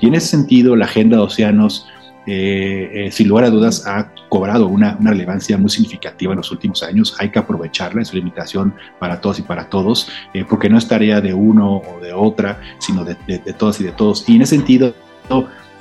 Y 0.00 0.08
en 0.08 0.14
ese 0.14 0.28
sentido, 0.28 0.76
la 0.76 0.86
Agenda 0.86 1.18
de 1.18 1.22
Océanos 1.22 1.86
eh, 2.26 3.08
sin 3.12 3.28
lugar 3.28 3.44
a 3.44 3.50
dudas 3.50 3.86
ha 3.86 4.12
cobrado 4.30 4.68
una, 4.68 4.96
relevancia 5.00 5.58
muy 5.58 5.68
significativa 5.68 6.32
en 6.32 6.38
los 6.38 6.50
últimos 6.50 6.82
años. 6.82 7.14
Hay 7.18 7.30
que 7.30 7.38
aprovecharla, 7.38 8.00
es 8.00 8.10
una 8.12 8.20
invitación 8.20 8.74
para 8.98 9.20
todos 9.20 9.38
y 9.38 9.42
para 9.42 9.68
todos, 9.68 10.08
eh, 10.32 10.44
porque 10.48 10.70
no 10.70 10.78
es 10.78 10.88
tarea 10.88 11.20
de 11.20 11.34
uno 11.34 11.76
o 11.78 12.00
de 12.00 12.14
otra, 12.14 12.60
sino 12.78 13.04
de, 13.04 13.16
de, 13.26 13.52
todas 13.52 13.80
y 13.80 13.84
de 13.84 13.92
todos. 13.92 14.26
Y 14.28 14.36
en 14.36 14.42
ese 14.42 14.56
sentido, 14.56 14.94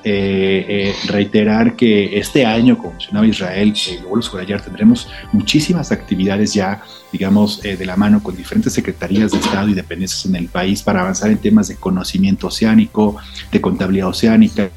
eh, 0.04 0.94
reiterar 1.08 1.76
que 1.76 2.18
este 2.18 2.46
año, 2.46 2.78
como 2.78 2.92
mencionaba 2.92 3.28
Israel, 3.28 3.74
eh, 3.88 4.00
lo 4.02 4.10
vuelvo 4.10 4.26
a 4.26 4.30
subrayar, 4.30 4.62
tendremos 4.62 5.08
muchísimas 5.32 5.92
actividades 5.92 6.54
ya, 6.54 6.82
digamos, 7.12 7.62
de 7.62 7.86
la 7.86 7.96
mano 7.96 8.24
con 8.24 8.36
diferentes 8.36 8.74
secretarías 8.74 9.32
de 9.32 9.38
Estado 9.38 9.68
y 9.70 9.74
dependencias 9.74 10.26
en 10.26 10.36
el 10.36 10.48
país 10.48 10.82
para 10.82 11.02
avanzar 11.02 11.30
en 11.30 11.38
temas 11.38 11.68
de 11.68 11.76
conocimiento 11.76 12.48
oceánico, 12.48 13.18
de 13.52 13.62
contabilidad 13.62 14.08
oceánica, 14.08 14.70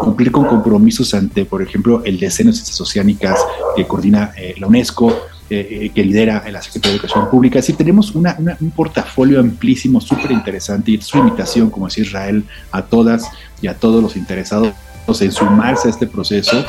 cumplir 0.00 0.30
con 0.30 0.46
compromisos 0.46 1.14
ante, 1.14 1.44
por 1.44 1.62
ejemplo, 1.62 2.02
el 2.04 2.18
de 2.18 2.30
Ciencias 2.30 2.80
Oceánicas 2.80 3.44
que 3.76 3.86
coordina 3.86 4.32
eh, 4.36 4.54
la 4.58 4.66
UNESCO, 4.66 5.10
eh, 5.50 5.66
eh, 5.70 5.90
que 5.94 6.04
lidera 6.04 6.44
la 6.50 6.60
Secretaría 6.62 6.92
de 6.92 6.96
Educación 6.98 7.30
Pública. 7.30 7.58
Es 7.58 7.64
decir, 7.64 7.76
tenemos 7.76 8.14
una, 8.14 8.36
un 8.60 8.70
portafolio 8.70 9.40
amplísimo, 9.40 10.00
súper 10.00 10.30
interesante, 10.32 10.92
y 10.92 10.94
es 10.96 11.14
una 11.14 11.24
invitación, 11.24 11.70
como 11.70 11.86
decía 11.86 12.04
Israel, 12.04 12.44
a 12.70 12.82
todas 12.82 13.28
y 13.60 13.66
a 13.66 13.74
todos 13.74 14.02
los 14.02 14.16
interesados 14.16 14.72
en 15.20 15.32
sumarse 15.32 15.88
a 15.88 15.90
este 15.90 16.06
proceso, 16.06 16.66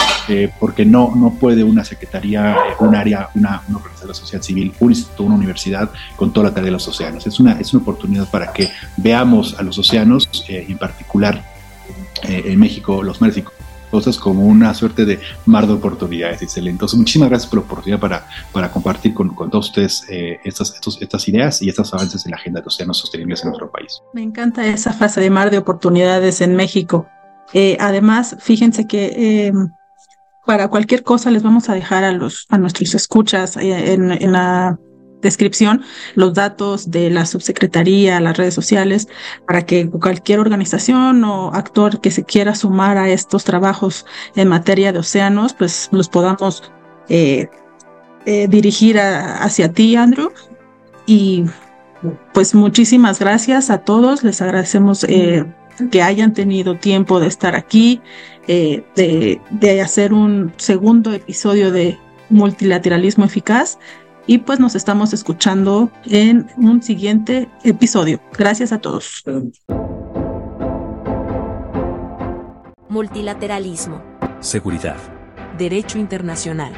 porque 0.62 0.86
no, 0.86 1.14
no 1.14 1.32
puede 1.32 1.62
una 1.62 1.84
secretaría, 1.84 2.56
un 2.80 2.96
área, 2.96 3.28
una, 3.36 3.62
organización 3.68 4.02
de 4.02 4.08
la 4.08 4.14
sociedad 4.14 4.42
civil, 4.42 4.74
un 4.80 4.92
instituto, 4.92 5.24
una 5.24 5.36
universidad 5.36 5.90
con 6.16 6.32
toda 6.32 6.46
la 6.46 6.54
tarea 6.54 6.68
de 6.68 6.72
los 6.72 6.88
océanos. 6.88 7.28
Es 7.28 7.38
una, 7.42 7.60
es 7.60 7.74
una 7.74 7.82
oportunidad 7.82 8.30
para 8.32 8.54
que 8.54 8.70
veamos 8.96 9.60
a 9.60 9.62
los 9.62 9.78
océanos, 9.78 10.30
en 10.48 10.78
particular 10.78 11.49
eh, 12.24 12.44
en 12.46 12.60
México, 12.60 13.04
los 13.04 13.22
mares 13.22 13.38
y 13.38 13.44
cosas 13.92 14.18
como 14.18 14.46
una 14.46 14.74
suerte 14.74 15.06
de 15.06 15.20
mar 15.46 15.66
de 15.66 15.74
oportunidades, 15.74 16.42
excelente. 16.42 16.76
Entonces, 16.76 16.98
muchísimas 16.98 17.30
gracias 17.30 17.50
por 17.50 17.60
la 17.60 17.66
oportunidad 17.66 18.00
para, 18.00 18.28
para 18.52 18.72
compartir 18.72 19.14
con, 19.14 19.30
con 19.30 19.50
todos 19.50 19.70
ustedes 19.70 20.06
eh, 20.10 20.40
estas, 20.44 20.80
estas 21.02 21.28
ideas 21.28 21.62
y 21.62 21.70
estos 21.70 21.94
avances 21.94 22.26
en 22.26 22.32
la 22.32 22.38
agenda 22.38 22.62
de 22.62 22.68
océanos 22.68 22.98
sostenibles 22.98 23.42
en 23.44 23.50
nuestro 23.50 23.72
país. 23.72 24.02
Me 24.14 24.22
encanta 24.22 24.66
esa 24.66 24.94
frase 24.94 25.22
de 25.22 25.30
mar 25.30 25.50
de 25.50 25.58
oportunidades 25.58 26.42
en 26.42 26.56
México. 26.56 27.08
Eh, 27.54 27.78
además, 27.80 28.36
fíjense 28.40 28.86
que 28.86 29.52
para 30.46 30.68
cualquier 30.68 31.04
cosa 31.04 31.32
les 31.32 31.42
vamos 31.42 31.70
a 31.70 31.74
dejar 31.74 32.04
a 32.04 32.12
los 32.12 32.46
a 32.50 32.58
nuestros 32.58 32.94
escuchas 32.94 33.58
en 33.58 34.32
la 34.32 34.78
descripción 35.22 35.84
los 36.16 36.34
datos 36.34 36.92
de 36.92 37.10
la 37.10 37.26
subsecretaría, 37.26 38.20
las 38.20 38.38
redes 38.38 38.54
sociales, 38.54 39.08
para 39.46 39.66
que 39.66 39.90
cualquier 39.90 40.40
organización 40.40 41.24
o 41.24 41.54
actor 41.54 42.02
que 42.02 42.12
se 42.12 42.24
quiera 42.24 42.56
sumar 42.56 42.98
a 42.98 43.10
estos 43.10 43.44
trabajos 43.44 44.06
en 44.36 44.48
materia 44.48 44.92
de 44.92 45.00
océanos, 45.00 45.54
pues 45.54 45.90
los 45.92 46.10
podamos 46.10 46.72
eh, 47.10 47.48
eh, 48.26 48.48
dirigir 48.48 49.00
hacia 49.00 49.72
ti, 49.72 49.96
Andrew. 49.96 50.32
Y 51.06 51.46
pues 52.34 52.54
muchísimas 52.54 53.20
gracias 53.20 53.70
a 53.70 53.80
todos, 53.80 54.24
les 54.24 54.42
agradecemos 54.42 55.04
eh, 55.06 55.46
que 55.92 56.02
hayan 56.02 56.34
tenido 56.34 56.76
tiempo 56.76 57.20
de 57.20 57.28
estar 57.28 57.56
aquí, 57.56 58.02
de, 58.48 59.40
de 59.52 59.82
hacer 59.82 60.12
un 60.12 60.52
segundo 60.58 61.14
episodio 61.14 61.72
de 61.72 62.00
multilateralismo 62.30 63.26
eficaz 63.26 63.78
y 64.30 64.38
pues 64.38 64.60
nos 64.60 64.76
estamos 64.76 65.12
escuchando 65.12 65.92
en 66.06 66.46
un 66.58 66.84
siguiente 66.84 67.50
episodio. 67.64 68.22
Gracias 68.38 68.72
a 68.72 68.78
todos. 68.78 69.24
Multilateralismo. 72.90 74.04
Seguridad. 74.40 74.98
Derecho 75.58 75.98
internacional. 75.98 76.72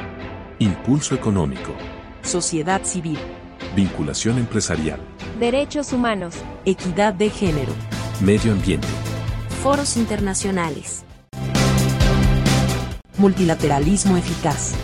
Impulso 0.60 1.14
económico. 1.14 1.74
Sociedad 2.22 2.84
civil. 2.84 3.18
Vinculación 3.76 4.38
empresarial. 4.38 5.00
Derechos 5.38 5.92
humanos. 5.92 6.34
Equidad 6.64 7.12
de 7.12 7.28
género. 7.28 7.74
Medio 8.22 8.52
ambiente. 8.52 8.88
Foros 9.62 9.98
internacionales. 9.98 11.04
Multilateralismo 13.18 14.16
eficaz. 14.16 14.74